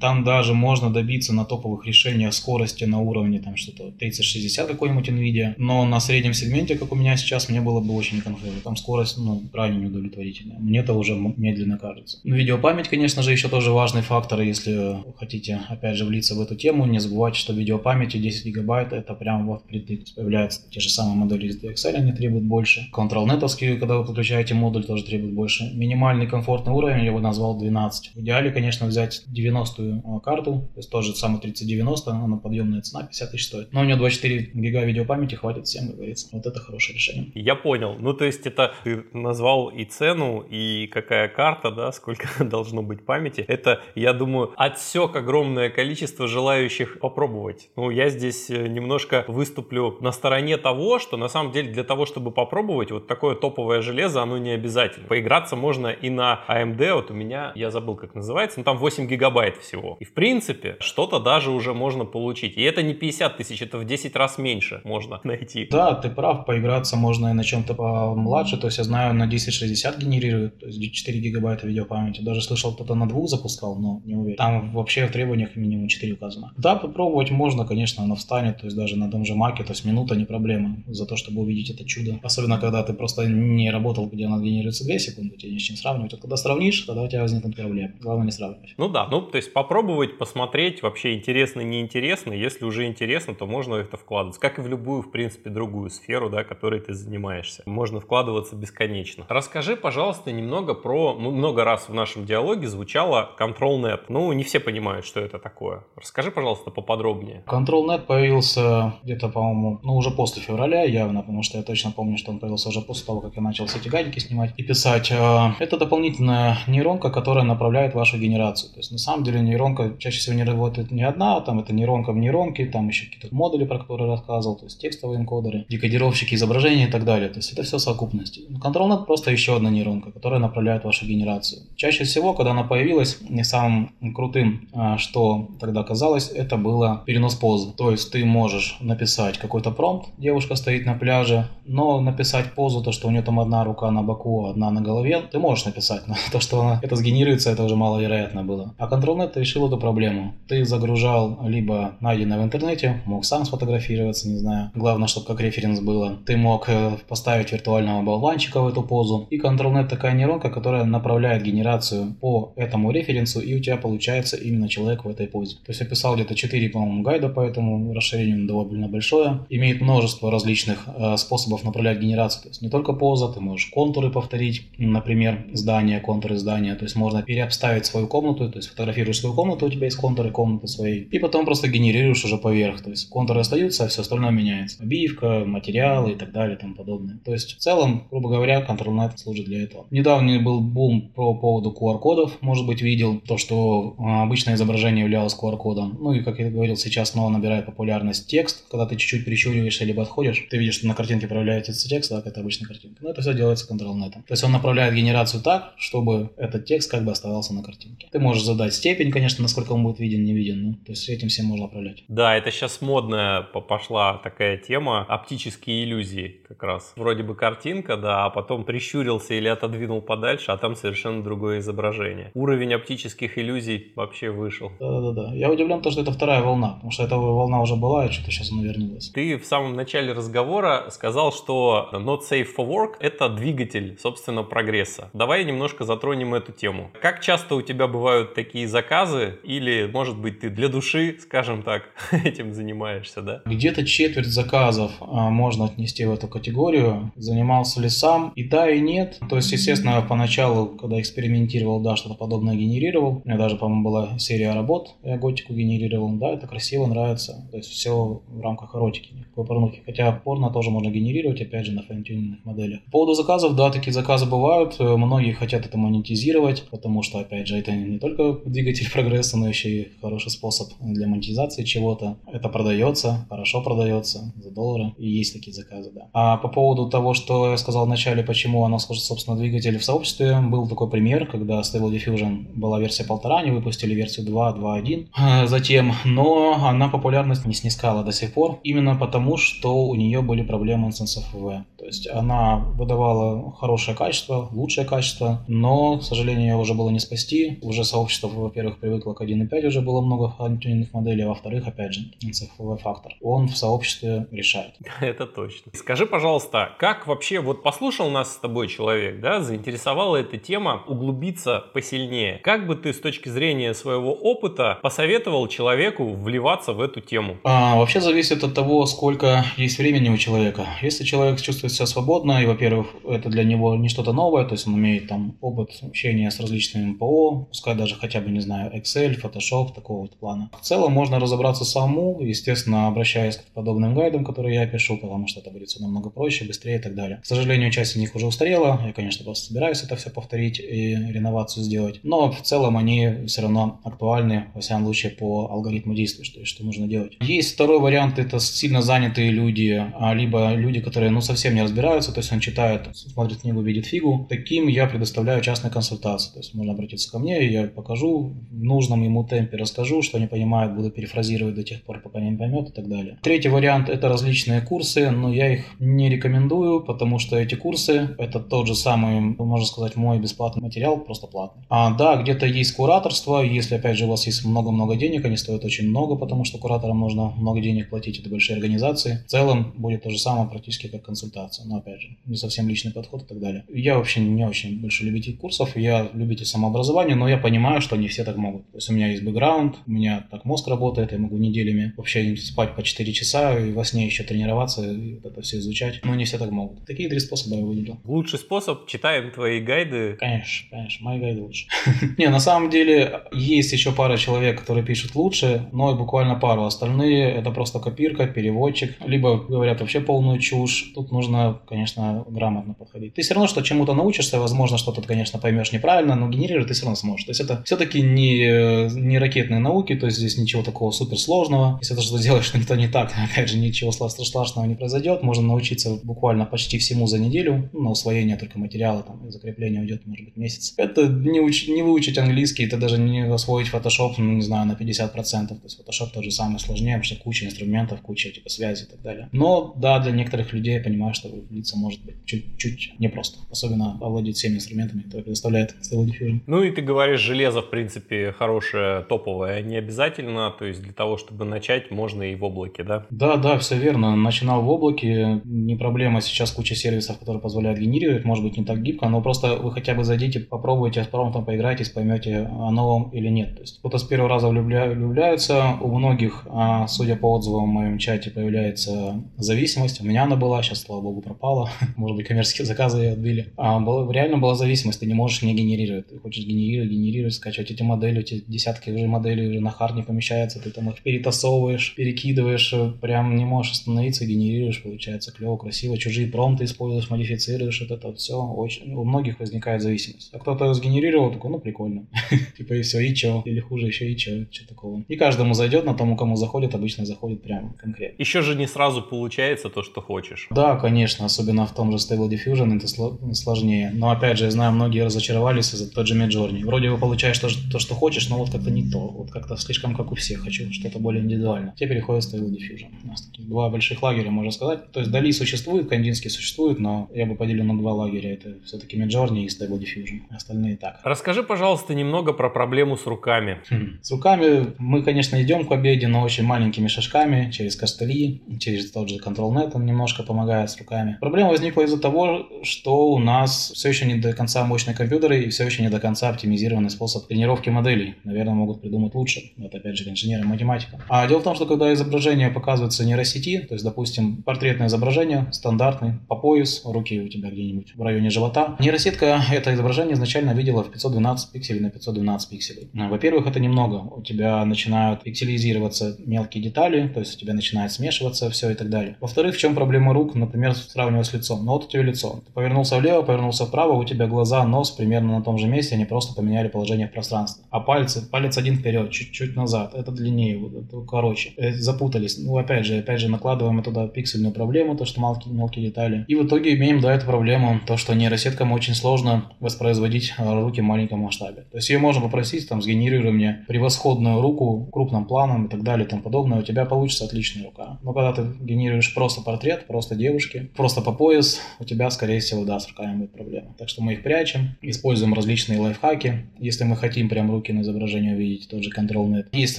[0.00, 5.54] там даже можно добиться на топовых решениях скорости на уровне там что-то 3060 какой-нибудь NVIDIA,
[5.58, 8.60] но на среднем сегменте, как у меня сейчас, мне было бы очень некомфортно.
[8.62, 10.58] Там скорость, ну, крайне неудовлетворительная.
[10.58, 12.18] Мне это уже медленно кажется.
[12.24, 16.56] Но видеопамять, конечно же, еще тоже важный фактор, если хотите, опять же, влиться в эту
[16.56, 20.04] тему, не забывайте, что видеопамяти 10 гигабайт это прям вот впритык.
[20.14, 22.88] Появляются те же самые модели из DXL, они требуют больше.
[22.94, 25.70] Control-нетовские, когда вы подключаете модуль, тоже требуют больше.
[25.74, 28.12] Минимальный комфортный уровень я бы назвал 12.
[28.14, 33.30] В идеале, конечно, взять 90-ю карту, то есть тоже самый 3090, она подъемная цена, 50
[33.30, 33.72] тысяч стоит.
[33.72, 36.28] Но у нее 24 гига видеопамяти хватит всем, говорится.
[36.32, 37.30] Вот это хорошее решение.
[37.34, 37.96] Я понял.
[37.98, 43.04] Ну, то есть это ты назвал и цену, и какая карта, да, сколько должно быть
[43.04, 43.44] памяти.
[43.46, 47.70] Это, я думаю, отсек огромное количество желающих попробовать.
[47.76, 52.06] Ну, я здесь э, немножко выступлю на стороне того, что на самом деле для того,
[52.06, 55.08] чтобы попробовать вот такое топовое железо, оно не обязательно.
[55.08, 59.06] Поиграться можно и на AMD, вот у меня, я забыл, как называется, но там 8
[59.16, 59.96] гигабайт всего.
[60.00, 62.56] И в принципе, что-то даже уже можно получить.
[62.56, 65.68] И это не 50 тысяч, это в 10 раз меньше можно найти.
[65.70, 68.56] Да, ты прав, поиграться можно и на чем-то помладше.
[68.56, 72.22] То есть я знаю, на 1060 генерирует, то есть 4 гигабайта видеопамяти.
[72.22, 74.36] Даже слышал, кто-то на двух запускал, но не уверен.
[74.36, 76.52] Там вообще в требованиях минимум 4 указано.
[76.56, 79.84] Да, попробовать можно, конечно, она встанет, то есть даже на том же маке, то есть
[79.84, 82.20] минута не проблема за то, чтобы увидеть это чудо.
[82.22, 85.76] Особенно, когда ты просто не работал, где она генерируется 2 секунды, тебе не с чем
[85.76, 86.12] сравнивать.
[86.12, 87.94] Вот когда сравнишь, тогда у тебя возникнут проблемы.
[88.00, 88.74] Главное не сравнивать.
[88.76, 92.32] Ну да, ну то есть попробовать, посмотреть, вообще интересно, неинтересно.
[92.32, 94.38] Если уже интересно, то можно это вкладывать.
[94.38, 97.62] Как и в любую, в принципе, другую сферу, да, которой ты занимаешься.
[97.66, 99.26] Можно вкладываться бесконечно.
[99.28, 101.16] Расскажи, пожалуйста, немного про...
[101.18, 104.04] Ну, много раз в нашем диалоге звучало ControlNet.
[104.08, 105.84] Ну, не все понимают, что это такое.
[105.96, 107.44] Расскажи, пожалуйста, поподробнее.
[107.46, 112.30] ControlNet появился где-то, по-моему, ну, уже после февраля явно, потому что я точно помню, что
[112.30, 115.12] он появился уже после того, как я начал все эти гадики снимать и писать.
[115.12, 118.72] А, это дополнительная нейронка, которая направляет вашу генерацию.
[118.72, 122.12] То есть, на самом деле, нейронка чаще всего не работает не одна, там это нейронка
[122.12, 126.84] в нейронке, там еще какие-то модули, про которые рассказывал, то есть текстовые энкодеры, декодировщики изображений
[126.84, 127.28] и так далее.
[127.28, 128.44] То есть это все совокупности.
[128.64, 131.60] ControlNet просто еще одна нейронка, которая направляет вашу генерацию.
[131.76, 137.34] Чаще всего, когда она появилась, не самым крутым, а, что тогда казалось, это было перенос
[137.34, 137.72] позы.
[137.76, 142.92] То есть ты можешь написать какой-то промпт, девушка стоит на пляже, но написать позу, то,
[142.92, 146.14] что у нее там одна рука на боку, одна на голове, ты можешь написать, но
[146.32, 148.74] то, что она, это сгенерируется, это уже маловероятно было.
[148.78, 150.34] А ControlNet решил эту проблему.
[150.48, 154.70] Ты загружал либо найденное в интернете, мог сам сфотографироваться, не знаю.
[154.74, 156.18] Главное, чтобы как референс было.
[156.26, 159.26] Ты мог э, поставить виртуального болванчика в эту позу.
[159.30, 164.68] И ControlNet такая нейронка, которая направляет генерацию по этому референсу, и у тебя получается именно
[164.68, 165.56] человек в этой позе.
[165.56, 169.46] То есть я писал где-то 4, по-моему, гайда по этому расширению довольно большое.
[169.48, 172.42] Имеет множество различных э, способов направлять генерацию.
[172.42, 176.74] То есть не только поза, ты можешь контуры повторить, например, здания, контуры здания.
[176.74, 180.30] То есть можно переобставить свою комнату, то есть фотографируешь свою комнату, у тебя есть контуры
[180.30, 182.82] комнаты своей, и потом просто генерируешь уже поверх.
[182.82, 184.82] То есть контуры остаются, а все остальное меняется.
[184.82, 187.18] Обивка, материалы и так далее и тому подобное.
[187.24, 189.86] То есть в целом, грубо говоря, ControlNet служит для этого.
[189.90, 192.38] Недавний был бум по поводу QR-кодов.
[192.40, 195.96] Может быть, видел то, что а, обычное изображение являлось QR-кодом.
[196.00, 198.64] Ну и, как я говорил, сейчас снова набирает популярность текст.
[198.70, 202.40] Когда ты чуть-чуть прищуриваешься либо отходишь, ты видишь, что на картинке проявляется текст, да, это
[202.40, 202.98] обычная картинка.
[203.02, 204.12] Но это все делается ControlNet.
[204.12, 208.08] То есть он направляет генерацию так, чтобы этот текст как бы оставался на картинке.
[208.10, 210.62] Ты можешь задать степень, конечно, насколько он будет виден, не виден.
[210.62, 212.04] Ну, то есть этим всем можно управлять.
[212.08, 215.04] Да, это сейчас модная пошла такая тема.
[215.08, 216.92] Оптические иллюзии как раз.
[216.96, 222.30] Вроде бы картинка, да, а потом прищурился или отодвинул подальше, а там совершенно другое изображение.
[222.34, 224.72] Уровень оптических иллюзий вообще вышел.
[224.80, 225.34] Да-да-да.
[225.34, 228.30] Я удивлен, то, что это вторая волна, потому что эта волна уже была, и что-то
[228.30, 229.10] сейчас она вернулась.
[229.10, 235.10] Ты в самом начале разговора сказал, что Not Safe for Work— это двигатель, собственно, прогресса.
[235.12, 236.90] Давай немножко затронем эту тему.
[237.00, 241.82] Как часто у тебя бывают такие заказы, или, может быть, ты для души, скажем так,
[242.24, 243.42] этим занимаешься, да?
[243.44, 247.12] Где-то четверть заказов а, можно отнести в эту категорию.
[247.16, 248.32] Занимался ли сам?
[248.36, 249.18] И да, и нет.
[249.28, 253.22] То есть, естественно, поначалу, когда экспериментировал, да, что-то подобное генерировал.
[253.24, 256.10] У меня даже, по-моему, была серия работ, я готику генерировал.
[256.12, 257.46] Да, это красиво, нравится.
[257.50, 259.82] То есть, все в рамках эротики, никакой порнухи.
[259.84, 261.96] Хотя порно тоже можно генерировать, опять же, на файн
[262.44, 262.84] моделях.
[262.86, 264.78] По поводу заказов, да, такие заказы бывают.
[264.78, 269.70] Многие хотят это монетизировать, потому что, опять же, это не только двигатель прогресса, но еще
[269.70, 272.16] и хороший способ для монетизации чего-то.
[272.26, 274.94] Это продается, хорошо продается, за доллары.
[274.98, 276.08] И есть такие заказы, да.
[276.12, 280.68] А по поводу того, что я сказал вначале, почему оно, собственно, двигатель в сообществе, был
[280.68, 285.94] такой пример, когда Stable Diffusion была версия полтора, они выпустили версию 2, 2.1 а, затем,
[286.04, 290.92] но она популярность не снискала до сих пор, именно потому, что у нее были проблемы
[290.92, 291.62] с NSFW.
[291.78, 297.00] То есть она выдавала хорошее качество, лучшее качество, но, к сожалению, ее уже было не
[297.00, 297.58] спасти.
[297.62, 302.00] Уже сообщество, во-первых, привыкло к 1.5, уже было много фантюнинных моделей, а во-вторых, опять же,
[302.22, 303.12] NSFW фактор.
[303.20, 304.74] Он в сообществе решает.
[305.00, 305.72] Это точно.
[305.74, 311.64] Скажи, пожалуйста, как вообще, вот послушал нас с тобой человек, да, заинтересовала эта тема углубиться
[311.72, 312.38] посильнее.
[312.38, 317.36] Как бы ты с точки зрения своего опыта посоветовал человеку вливаться в эту тему?
[317.44, 320.66] А, вообще зависит от того, сколько есть времени у человека.
[320.82, 324.66] Если человек чувствует себя свободно, и, во-первых, это для него не что-то новое, то есть
[324.66, 329.20] он имеет там опыт общения с различными ПО, пускай даже хотя бы, не знаю, Excel,
[329.20, 330.50] Photoshop, такого вот плана.
[330.60, 335.40] В целом можно разобраться самому, естественно, обращаясь к подобным гайдам, которые я пишу, потому что
[335.40, 337.20] это будет все намного проще, быстрее и так далее.
[337.22, 340.94] К сожалению, часть из них уже устарела, я, конечно, просто собираюсь это все повторить и
[340.94, 346.24] реновацию сделать, но в целом они все равно актуальны, во всяком случае, по алгоритму действия,
[346.24, 347.16] что, что нужно делать.
[347.20, 352.12] Есть второй вариант, это сильно занятые люди, а либо люди, которые ну совсем не разбираются,
[352.12, 354.26] то есть он читает, смотрит книгу, видит фигу.
[354.28, 359.02] Таким я предоставляю частные консультации, то есть можно обратиться ко мне, я покажу в нужном
[359.02, 362.72] ему темпе, расскажу, что не понимает, буду перефразировать до тех пор, пока не поймет и
[362.72, 363.18] так далее.
[363.22, 368.40] Третий вариант это различные курсы, но я их не рекомендую, потому что эти курсы это
[368.40, 371.64] тот же самый, можно сказать, мой бесплатный материал, просто платный.
[371.68, 375.64] А да, где-то есть кураторство, если опять же у вас есть много-много денег, они стоят
[375.64, 379.22] очень много, потому что кураторам нужно много денег платить, это большие организации.
[379.26, 382.92] В целом будет то же самое практически как консультация, но опять же, не совсем личный
[382.92, 383.64] подход и так далее.
[383.68, 388.08] Я вообще не очень больше любитель курсов, я любитель самообразования, но я понимаю, что не
[388.08, 388.70] все так могут.
[388.72, 392.36] То есть у меня есть бэкграунд, у меня так мозг работает, я могу неделями вообще
[392.36, 396.00] спать по 4 часа и во сне еще тренироваться и это все изучать.
[396.04, 396.84] Но не все так могут.
[396.84, 397.98] Такие три способа я выделил.
[398.04, 400.16] Лучший способ, читаем твои гайды.
[400.18, 401.66] Конечно, конечно, мои гайды лучше.
[402.18, 406.64] Не, на самом деле есть еще пара человек, которые пишут лучше, но буквально пару.
[406.64, 410.92] Остальные это просто копирка, переводчик, либо говорят вообще полную чушь.
[410.94, 413.14] Тут нужно, конечно, грамотно подходить.
[413.14, 416.82] Ты все равно что чему-то научишься, возможно, что-то, конечно, поймешь неправильно, но генерировать ты все
[416.82, 417.24] равно сможешь.
[417.24, 421.78] То есть это все-таки не, не ракетные науки, то есть здесь ничего такого суперсложного.
[421.82, 425.22] Если ты что-то делаешь что-то не так, опять же, ничего страшного не произойдет.
[425.22, 427.68] Можно научиться буквально почти всему за неделю.
[427.72, 430.72] Ну, на усвоение только материала, там, и закрепление уйдет, может быть, месяц.
[430.78, 434.72] Это не, уч- не выучить английский, это даже не освоить Photoshop, ну, не знаю, на
[434.72, 435.48] 50%.
[435.48, 438.86] То есть Photoshop тот же самый сложнее, потому что куча инструментов, куча типа связи и
[438.86, 439.28] так далее.
[439.32, 443.38] Но да, для некоторых людей я понимаю, что влиться может быть чуть-чуть непросто.
[443.50, 446.40] Особенно овладеть всеми инструментами, которые предоставляет Stable Diffusion.
[446.46, 450.52] Ну и ты говоришь, железо, в принципе, хорошее, топовое, не обязательно.
[450.58, 453.06] То есть для того, чтобы начать, можно и в облаке, да?
[453.10, 454.16] Да, да, все верно.
[454.16, 456.20] Начинал в облаке, не проблема.
[456.20, 458.24] Сейчас куча сервисов, которые позволяют генерировать.
[458.24, 461.90] Может быть, не так гибко, но просто вы хотя бы зайдите, попробуйте с промптом поиграйтесь,
[461.90, 463.54] поймете, оно вам или нет.
[463.56, 464.86] То есть кто-то с первого раза влюбля...
[464.90, 470.00] влюбляются, у многих, а, судя по отзывам в моем чате, появляется зависимость.
[470.00, 471.70] У меня она была, сейчас, слава богу, пропала.
[471.96, 473.52] Может быть, коммерческие заказы ее отбили.
[473.56, 476.08] А была, реально была зависимость, ты не можешь не генерировать.
[476.08, 480.02] Ты хочешь генерировать, генерировать, скачивать эти модели, эти десятки уже моделей уже на хард не
[480.02, 486.28] помещается, ты там их перетасовываешь, перекидываешь, прям не можешь остановиться, генерируешь, получается клево, красиво, чужие
[486.28, 490.30] промпты используешь, модифицируешь, вот это все, очень, у многих возникает зависимость.
[490.32, 492.06] А кто-то сгенерировал, такой, ну прикольно,
[492.56, 495.04] типа и все, и че, или хуже еще и че, что такого.
[495.08, 498.20] И каждому зайдет, на тому, кому заходит, обычно заходит прям конкретно.
[498.20, 500.48] Еще же не сразу получается то, что хочешь.
[500.50, 503.90] Да, конечно, особенно в том же Stable Diffusion это сложнее.
[503.94, 506.64] Но опять же, я знаю, многие разочаровались из-за тот же Midjourney.
[506.64, 508.98] Вроде бы получаешь то, то, что хочешь, но вот как-то не то.
[508.98, 510.42] Вот как-то слишком как у всех.
[510.42, 511.74] Хочу что-то более индивидуальное.
[511.76, 512.88] Те переходят в Stable Diffusion.
[513.04, 514.92] У нас таких два больших лагеря, можно сказать.
[514.92, 518.34] То есть Дали существует, Кандинский существует, но я бы поделил на два лагеря.
[518.34, 520.22] Это все-таки Midjourney и Stable Diffusion.
[520.30, 521.00] Остальные так.
[521.04, 523.58] Расскажи, пожалуйста, немного про проблему с руками.
[523.70, 523.98] Хм.
[524.02, 529.08] С руками мы, конечно, идем к победе, но очень маленькими шажками, через костыли, через тот
[529.08, 531.16] же ControlNet он немножко помогает с руками.
[531.20, 535.48] Проблема возникла из-за того, что у нас все еще не до конца мощные компьютеры и
[535.48, 538.14] все еще не до конца оптимизированный способ тренировки моделей.
[538.24, 539.52] Наверное, могут придумать лучше.
[539.58, 540.98] Это опять же инженеры математика.
[541.08, 546.14] А дело в том, что когда изображение показывается нейросети, то есть, допустим, портретное изображение, стандартный,
[546.28, 550.90] по пояс, руки у тебя где-нибудь в районе живота, нейросетка это изображение изначально видела в
[550.90, 552.88] 512 пикселей на 512 пикселей.
[552.94, 553.96] Во-первых, это немного.
[553.96, 558.88] У тебя начинают пикселизироваться мелкие детали, то есть у тебя начинает смешиваться все и так
[558.88, 559.16] далее.
[559.20, 561.66] Во-вторых, в чем проблема рук, например, сравнивая с лицом.
[561.66, 562.40] Ну вот у тебя лицо.
[562.46, 566.06] Ты повернулся влево, повернулся вправо, у тебя глаза, нос примерно на том же месте, они
[566.06, 567.25] просто поменяли положение в пространстве.
[567.70, 571.52] А пальцы, палец один вперед, чуть-чуть назад, это длиннее, это короче.
[571.56, 572.38] Э, запутались.
[572.38, 576.24] Ну опять же, опять же накладываем туда пиксельную проблему, то что мелкие, мелкие детали.
[576.28, 580.80] И в итоге имеем, да, эту проблему, то что нейросеткам очень сложно воспроизводить э, руки
[580.80, 581.66] в маленьком масштабе.
[581.70, 586.06] То есть ее можно попросить, там, сгенерируй мне превосходную руку крупным планом и так далее
[586.06, 587.98] и тому подобное, у тебя получится отличная рука.
[588.02, 592.64] Но когда ты генерируешь просто портрет, просто девушки, просто по пояс, у тебя, скорее всего,
[592.64, 593.74] да, с руками будет проблема.
[593.78, 598.34] Так что мы их прячем, используем различные лайфхаки, если мы хотим прям руки на изображении
[598.34, 599.48] увидеть, тот же ControlNet.
[599.52, 599.78] Есть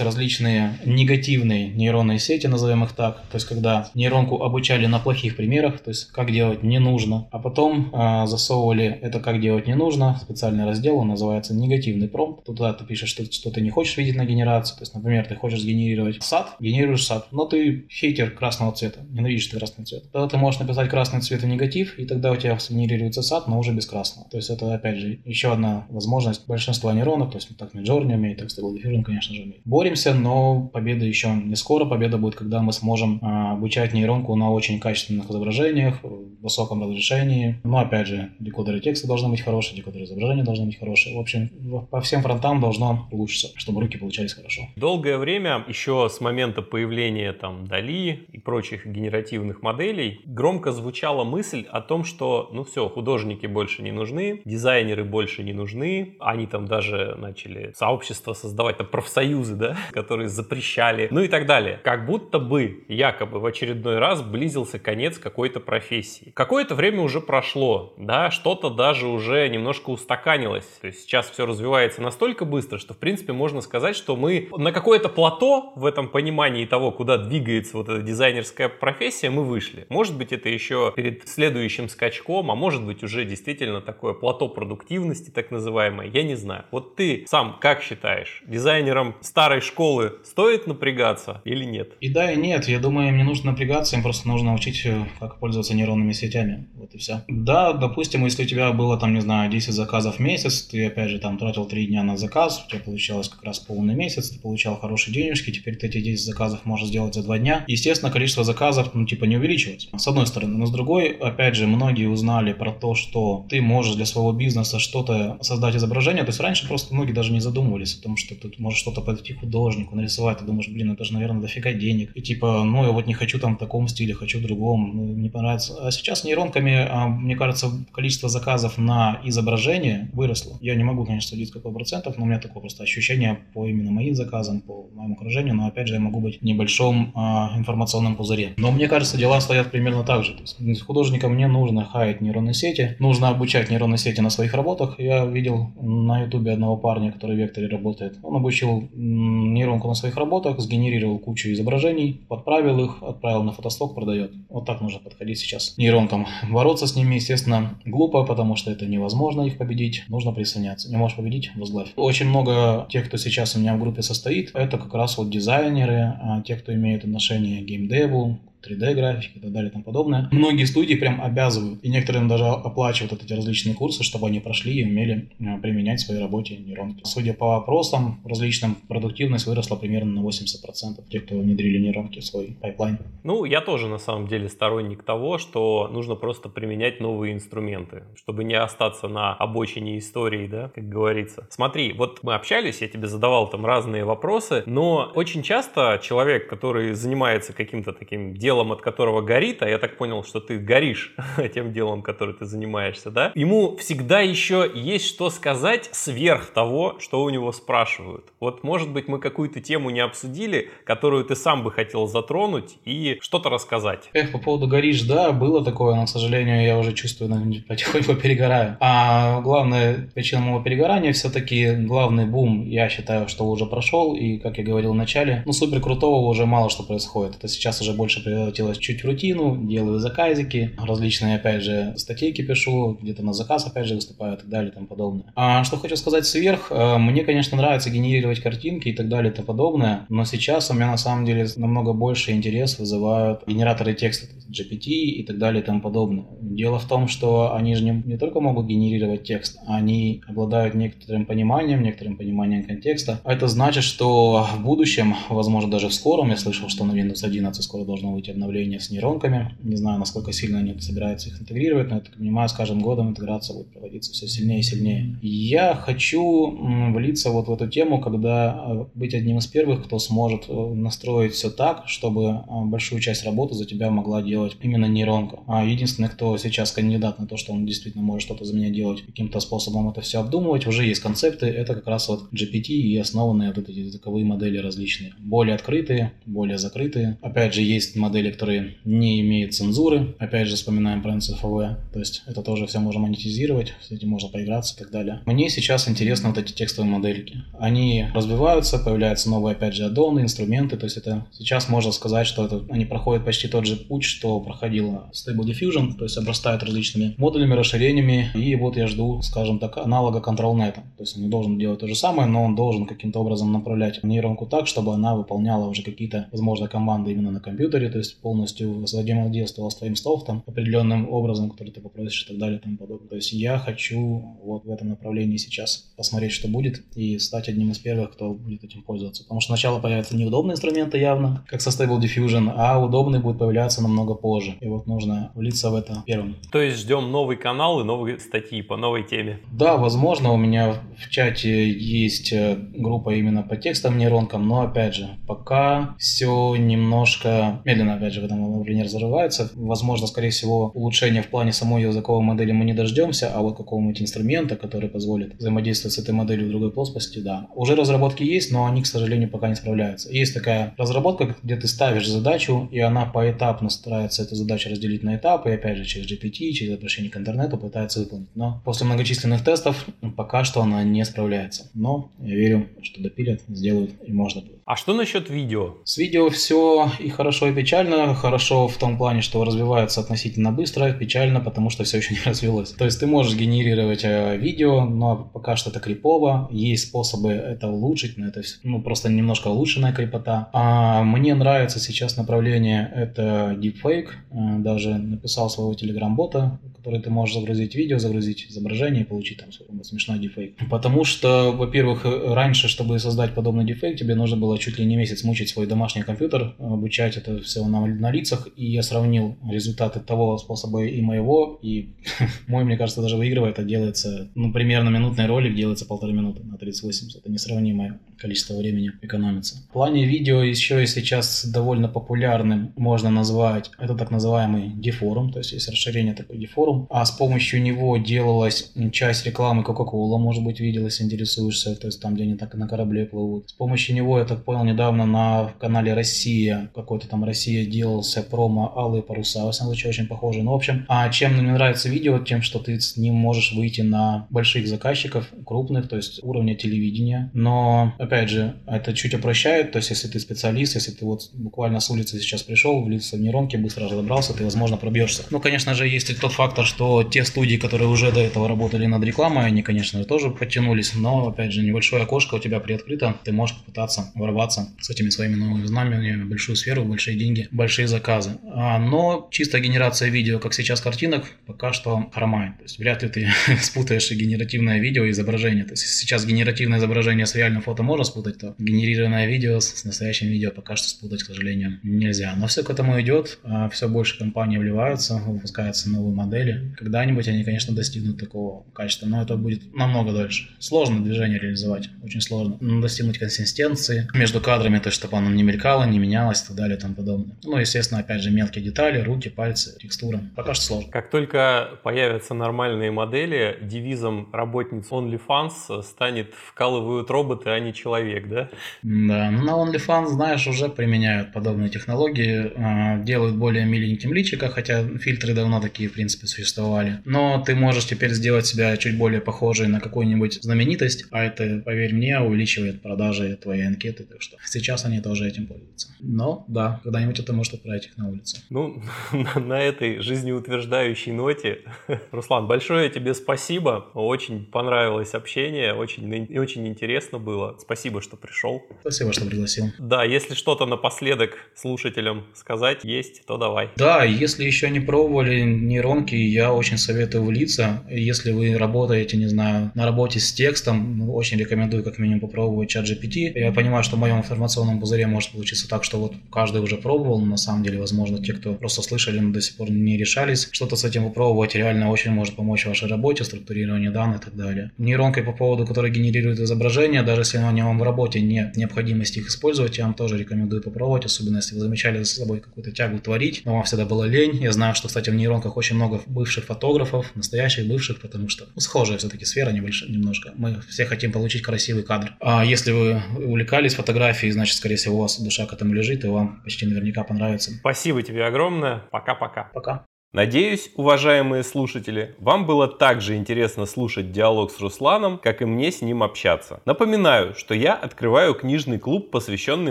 [0.00, 5.80] различные негативные нейронные сети, назовем их так, то есть когда нейронку обучали на плохих примерах,
[5.80, 10.18] то есть как делать не нужно, а потом э, засовывали это как делать не нужно,
[10.22, 12.44] специальный раздел, он называется негативный промпт.
[12.44, 15.34] Туда ты пишешь, что, что ты не хочешь видеть на генерации, то есть, например, ты
[15.34, 20.10] хочешь сгенерировать сад, генерируешь сад, но ты хейтер красного цвета, ненавидишь ты красный цвет.
[20.12, 23.58] Тогда ты можешь написать красный цвет и негатив, и тогда у тебя сгенерируется сад, но
[23.58, 24.28] уже без красного.
[24.30, 28.38] То есть это, опять же, еще одна возможность большинства нейронов, то есть так Midjourney умеет,
[28.38, 29.60] так Stable Diffusion, конечно же, умеет.
[29.64, 31.84] Боремся, но победа еще не скоро.
[31.84, 37.60] Победа будет, когда мы сможем а, обучать нейронку на очень качественных изображениях, в высоком разрешении.
[37.64, 41.16] Но, опять же, декодеры текста должны быть хорошие, декодеры изображения должны быть хорошие.
[41.16, 41.50] В общем,
[41.90, 44.62] по всем фронтам должно улучшиться, чтобы руки получались хорошо.
[44.76, 51.66] Долгое время, еще с момента появления там Дали и прочих генеративных моделей, громко звучала мысль
[51.70, 56.66] о том, что, ну все, художники больше не нужны, дизайнеры больше не нужны, они там
[56.66, 61.80] даже начали сообщества создавать, там профсоюзы, да, которые запрещали, ну и так далее.
[61.82, 66.32] Как будто бы, якобы, в очередной раз близился конец какой-то профессии.
[66.34, 70.66] Какое-то время уже прошло, да, что-то даже уже немножко устаканилось.
[70.80, 74.72] То есть сейчас все развивается настолько быстро, что, в принципе, можно сказать, что мы на
[74.72, 79.86] какое-то плато в этом понимании того, куда двигается вот эта дизайнерская профессия, мы вышли.
[79.88, 85.30] Может быть, это еще перед следующим скачком, а может быть, уже действительно такое плато продуктивности,
[85.30, 86.64] так называемое, я не знаю.
[86.70, 91.92] Вот ты сам как считаешь, дизайнерам старой школы стоит напрягаться или нет?
[92.00, 92.68] И да, и нет.
[92.68, 96.66] Я думаю, им не нужно напрягаться, им просто нужно учить, э, как пользоваться нейронными сетями.
[96.74, 97.22] Вот и все.
[97.28, 101.10] Да, допустим, если у тебя было там, не знаю, 10 заказов в месяц, ты опять
[101.10, 104.40] же там тратил 3 дня на заказ, у тебя получалось как раз полный месяц, ты
[104.40, 107.64] получал хорошие денежки, теперь ты эти 10 заказов можешь сделать за 2 дня.
[107.68, 109.88] Естественно, количество заказов, ну, типа, не увеличивается.
[109.96, 110.58] С одной стороны.
[110.58, 114.80] Но с другой, опять же, многие узнали про то, что ты можешь для своего бизнеса
[114.80, 116.24] что-то создать изображение.
[116.24, 119.34] То есть раньше просто многие даже не задумывались о том, что ты можешь что-то подойти
[119.34, 120.38] художнику, нарисовать.
[120.38, 122.12] Ты думаешь, блин, это же, наверное, дофига денег.
[122.14, 125.04] И типа, ну, я вот не хочу там в таком стиле, хочу в другом, ну,
[125.14, 125.76] не понравится.
[125.80, 130.58] А сейчас нейронками, а, мне кажется, количество заказов на изображение выросло.
[130.60, 133.90] Я не могу, конечно, судить какой процентов, но у меня такое просто ощущение по именно
[133.90, 138.16] моим заказам, по моему окружению, но опять же я могу быть в небольшом а, информационном
[138.16, 138.54] пузыре.
[138.56, 140.34] Но мне кажется, дела стоят примерно так же.
[140.34, 144.98] То есть художникам не нужно хаять нейронные сети, нужно обучать нейронные сети на своих работах.
[144.98, 148.18] Я видел на ютубе одного парня, который в Векторе работает.
[148.22, 154.32] Он обучил нейронку на своих работах, сгенерировал кучу изображений, подправил их, отправил на фотосток, продает.
[154.48, 156.26] Вот так нужно подходить сейчас нейронкам.
[156.50, 160.04] Бороться с ними, естественно, глупо, потому что это невозможно их победить.
[160.08, 160.90] Нужно присоединяться.
[160.90, 161.92] Не можешь победить, возглавь.
[161.96, 166.14] Очень много тех, кто сейчас у меня в группе состоит, это как раз вот дизайнеры,
[166.22, 170.28] а те, кто имеет отношение к геймдеву, 3D-графики и так далее и тому подобное.
[170.32, 174.84] Многие студии прям обязывают, и некоторым даже оплачивают эти различные курсы, чтобы они прошли и
[174.84, 177.02] умели э, применять в своей работе нейронки.
[177.04, 182.56] Судя по вопросам различным, продуктивность выросла примерно на 80%, те, кто внедрили нейронки в свой
[182.60, 182.98] пайплайн.
[183.24, 188.44] Ну, я тоже на самом деле сторонник того, что нужно просто применять новые инструменты, чтобы
[188.44, 191.46] не остаться на обочине истории, да, как говорится.
[191.50, 196.94] Смотри, вот мы общались, я тебе задавал там разные вопросы, но очень часто человек, который
[196.94, 201.14] занимается каким-то таким делом, делом, от которого горит, а я так понял, что ты горишь
[201.54, 207.22] тем делом, которым ты занимаешься, да, ему всегда еще есть что сказать сверх того, что
[207.22, 208.24] у него спрашивают.
[208.40, 213.18] Вот, может быть, мы какую-то тему не обсудили, которую ты сам бы хотел затронуть и
[213.20, 214.08] что-то рассказать.
[214.14, 217.30] Эх, по поводу горишь, да, было такое, но, к сожалению, я уже чувствую,
[217.68, 218.78] потихоньку перегораю.
[218.80, 224.56] А главная причина моего перегорания все-таки главный бум, я считаю, что уже прошел, и, как
[224.56, 227.36] я говорил в начале, ну, супер крутого уже мало что происходит.
[227.36, 232.98] Это сейчас уже больше превратилось чуть в рутину, делаю заказики, различные, опять же, статейки пишу,
[233.00, 235.32] где-то на заказ, опять же, выступаю и так далее и тому подобное.
[235.34, 239.34] А что хочу сказать сверх, э, мне, конечно, нравится генерировать картинки и так далее и
[239.34, 244.26] тому подобное, но сейчас у меня на самом деле намного больше интерес вызывают генераторы текста,
[244.50, 246.24] GPT и так далее и тому подобное.
[246.40, 251.26] Дело в том, что они же не, не только могут генерировать текст, они обладают некоторым
[251.26, 253.20] пониманием, некоторым пониманием контекста.
[253.24, 257.24] А это значит, что в будущем, возможно, даже в скором, я слышал, что на Windows
[257.24, 259.56] 11 скоро должно выйти обновление с нейронками.
[259.62, 263.10] Не знаю, насколько сильно они собираются их интегрировать, но я так понимаю, с каждым годом
[263.10, 265.16] интеграция будет проводиться все сильнее и сильнее.
[265.22, 266.56] Я хочу
[266.92, 271.34] влиться вот в эту тему, когда э, быть одним из первых, кто сможет э, настроить
[271.34, 275.38] все так, чтобы э, большую часть работы за тебя могла делать именно нейронка.
[275.46, 279.02] А единственный, кто сейчас кандидат на то, что он действительно может что-то за меня делать,
[279.02, 283.52] каким-то способом это все обдумывать, уже есть концепты, это как раз вот GPT и основанные
[283.52, 285.14] вот эти языковые модели различные.
[285.18, 287.18] Более открытые, более закрытые.
[287.22, 290.14] Опять же, есть модели модели, которые не имеют цензуры.
[290.18, 291.76] Опять же, вспоминаем про NCFV.
[291.92, 295.20] То есть это тоже все можно монетизировать, с этим можно поиграться и так далее.
[295.26, 297.44] Мне сейчас интересны вот эти текстовые модельки.
[297.58, 300.76] Они развиваются, появляются новые, опять же, аддоны, инструменты.
[300.76, 304.40] То есть это сейчас можно сказать, что это, они проходят почти тот же путь, что
[304.40, 308.30] проходила Stable Diffusion, то есть обрастают различными модулями, расширениями.
[308.34, 310.74] И вот я жду, скажем так, аналога ControlNet.
[310.74, 314.02] То есть он не должен делать то же самое, но он должен каким-то образом направлять
[314.02, 318.80] нейронку так, чтобы она выполняла уже какие-то, возможно, команды именно на компьютере, то есть полностью
[318.80, 323.08] взаимодействовал с твоим софтом определенным образом, который ты попросишь и так далее и тому подобное.
[323.08, 327.70] То есть я хочу вот в этом направлении сейчас посмотреть, что будет, и стать одним
[327.70, 329.22] из первых, кто будет этим пользоваться.
[329.24, 333.82] Потому что сначала появятся неудобные инструменты явно, как со Stable Diffusion, а удобные будут появляться
[333.82, 334.56] намного позже.
[334.60, 336.36] И вот нужно влиться в это первым.
[336.50, 339.40] То есть ждем новый канал и новые статьи по новой теме?
[339.52, 344.94] Да, возможно, у меня в чате есть э, группа именно по текстовым нейронкам, но опять
[344.94, 349.50] же, пока все немножко медленно опять же, в этом направлении разрывается.
[349.54, 354.00] Возможно, скорее всего, улучшения в плане самой языковой модели мы не дождемся, а вот какого-нибудь
[354.00, 357.48] инструмента, который позволит взаимодействовать с этой моделью в другой плоскости, да.
[357.54, 360.10] Уже разработки есть, но они, к сожалению, пока не справляются.
[360.10, 365.16] Есть такая разработка, где ты ставишь задачу, и она поэтапно старается эту задачу разделить на
[365.16, 368.28] этапы, и опять же через GPT, через обращение к интернету пытается выполнить.
[368.34, 369.86] Но после многочисленных тестов
[370.16, 371.70] пока что она не справляется.
[371.74, 374.57] Но я верю, что допилят, сделают и можно будет.
[374.68, 375.76] А что насчет видео?
[375.84, 380.92] С видео все и хорошо, и печально хорошо в том плане, что развивается относительно быстро,
[380.92, 382.72] печально, потому что все еще не развилось.
[382.72, 387.68] То есть ты можешь генерировать э, видео, но пока что это крипово, есть способы это
[387.68, 390.50] улучшить, но это ну, просто немножко улучшенная крипота.
[390.52, 397.36] А мне нравится сейчас направление, это deepfake, э, даже написал своего телеграм-бота, который ты можешь
[397.36, 399.50] загрузить видео, загрузить изображение и получить там
[399.82, 400.56] смешной дефейк.
[400.68, 405.24] Потому что, во-первых, раньше, чтобы создать подобный дефейк, тебе нужно было чуть ли не месяц
[405.24, 410.38] мучить свой домашний компьютер, обучать это все на, на лицах, и я сравнил результаты того
[410.38, 411.94] способа и моего, и
[412.46, 416.58] мой, мне кажется, даже выигрывает, это делается, ну, примерно минутный ролик делается полторы минуты на
[416.58, 419.56] 3080, это несравнимое количество времени экономится.
[419.68, 425.38] В плане видео еще и сейчас довольно популярным можно назвать, это так называемый дефорум, то
[425.38, 430.60] есть есть расширение такой дефорум, а с помощью него делалась часть рекламы Coca-Cola, может быть,
[430.60, 433.50] видел, если интересуешься, то есть там, где они так на корабле плывут.
[433.50, 438.72] С помощью него, я так понял, недавно на канале Россия, какой-то там Россия делался промо
[438.76, 440.42] Алые паруса, во всяком случае, очень похоже.
[440.42, 443.80] Ну, в общем, а чем мне нравится видео, тем, что ты с ним можешь выйти
[443.80, 447.30] на больших заказчиков, крупных, то есть уровня телевидения.
[447.34, 451.80] Но, опять же, это чуть упрощает, то есть если ты специалист, если ты вот буквально
[451.80, 455.24] с улицы сейчас пришел, влился в нейронки, быстро разобрался, ты, возможно, пробьешься.
[455.30, 458.86] Ну, конечно же, есть и тот фактор, что те студии, которые уже до этого работали
[458.86, 463.14] над рекламой, они, конечно же, тоже подтянулись, но, опять же, небольшое окошко у тебя приоткрыто,
[463.24, 467.86] ты можешь попытаться ворваться с этими своими новыми знамениями в большую сферу, большие деньги, большие
[467.88, 468.38] заказы.
[468.54, 472.56] А, но чисто генерация видео, как сейчас картинок, пока что хромает.
[472.56, 473.28] То есть вряд ли ты
[473.60, 475.64] спутаешь генеративное видео и изображение.
[475.64, 480.28] То есть сейчас генеративное изображение с реальным фото можно спутать, то генерированное видео с настоящим
[480.28, 482.34] видео пока что спутать, к сожалению, нельзя.
[482.36, 486.74] Но все к этому идет, а все больше компаний вливаются, выпускаются новые модели.
[486.76, 490.50] Когда-нибудь они, конечно, достигнут такого качества, но это будет намного дольше.
[490.58, 492.58] Сложно движение реализовать, очень сложно.
[492.80, 496.76] Достигнуть консистенции между кадрами, то есть чтобы оно не мелькало, не менялось и так далее
[496.76, 497.36] и тому подобное.
[497.44, 500.20] Ну, естественно, опять же, мелкие детали, руки, пальцы, текстура.
[500.36, 500.90] Пока что сложно.
[500.90, 507.87] Как только появятся нормальные модели, девизом работниц OnlyFans станет «вкалывают роботы, а не человек»,
[508.28, 508.50] да?
[508.82, 514.86] Да, ну на OnlyFans, знаешь, уже применяют подобные технологии, а, делают более миленьким личико, хотя
[514.98, 517.00] фильтры давно такие, в принципе, существовали.
[517.04, 521.94] Но ты можешь теперь сделать себя чуть более похожей на какую-нибудь знаменитость, а это, поверь
[521.94, 525.88] мне, увеличивает продажи твоей анкеты, так что сейчас они тоже этим пользуются.
[526.00, 528.38] Но, да, когда-нибудь это может отправить их на улицу.
[528.50, 528.82] Ну,
[529.36, 531.60] на этой жизнеутверждающей ноте,
[532.12, 538.62] Руслан, большое тебе спасибо, очень понравилось общение, очень, очень интересно было, спасибо, что пришел.
[538.80, 539.70] Спасибо, что пригласил.
[539.78, 543.70] Да, если что-то напоследок слушателям сказать есть, то давай.
[543.76, 547.82] Да, если еще не пробовали нейронки, я очень советую влиться.
[547.90, 552.70] Если вы работаете, не знаю, на работе с текстом, ну, очень рекомендую как минимум попробовать
[552.70, 553.32] чат GPT.
[553.34, 557.20] Я понимаю, что в моем информационном пузыре может получиться так, что вот каждый уже пробовал,
[557.20, 560.76] на самом деле, возможно, те, кто просто слышали, но до сих пор не решались что-то
[560.76, 564.70] с этим попробовать, реально очень может помочь в вашей работе, структурированию данных и так далее.
[564.78, 569.28] Нейронкой по поводу, которая генерирует изображения, даже если они вам в работе нет необходимости их
[569.28, 573.42] использовать, я вам тоже рекомендую попробовать, особенно если вы замечали за собой какую-то тягу творить,
[573.44, 574.36] но вам всегда было лень.
[574.36, 578.60] Я знаю, что, кстати, в нейронках очень много бывших фотографов, настоящих бывших, потому что ну,
[578.60, 580.32] схожая все-таки сфера небольшая, немножко.
[580.36, 582.14] Мы все хотим получить красивый кадр.
[582.20, 586.08] А если вы увлекались фотографией, значит, скорее всего, у вас душа к этому лежит, и
[586.08, 587.52] вам почти наверняка понравится.
[587.52, 588.82] Спасибо тебе огромное.
[588.90, 589.50] Пока-пока.
[589.54, 589.84] Пока.
[590.14, 595.70] Надеюсь, уважаемые слушатели, вам было так же интересно слушать диалог с Русланом, как и мне
[595.70, 596.62] с ним общаться.
[596.64, 599.70] Напоминаю, что я открываю книжный клуб, посвященный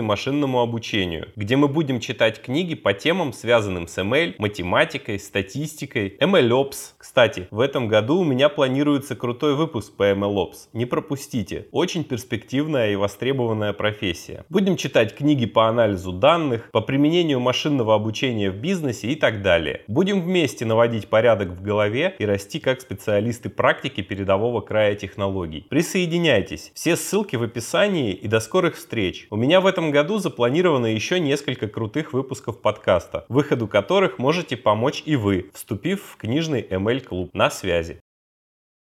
[0.00, 6.92] машинному обучению, где мы будем читать книги по темам, связанным с ML, математикой, статистикой, MLOps.
[6.98, 10.68] Кстати, в этом году у меня планируется крутой выпуск по MLOps.
[10.72, 11.66] Не пропустите.
[11.72, 14.44] Очень перспективная и востребованная профессия.
[14.50, 19.82] Будем читать книги по анализу данных, по применению машинного обучения в бизнесе и так далее.
[19.88, 25.66] Будем вместе наводить порядок в голове и расти как специалисты практики передового края технологий.
[25.70, 26.70] Присоединяйтесь.
[26.74, 29.26] Все ссылки в описании и до скорых встреч.
[29.30, 35.02] У меня в этом году запланировано еще несколько крутых выпусков подкаста, выходу которых можете помочь
[35.06, 37.30] и вы, вступив в книжный ML клуб.
[37.32, 38.00] На связи.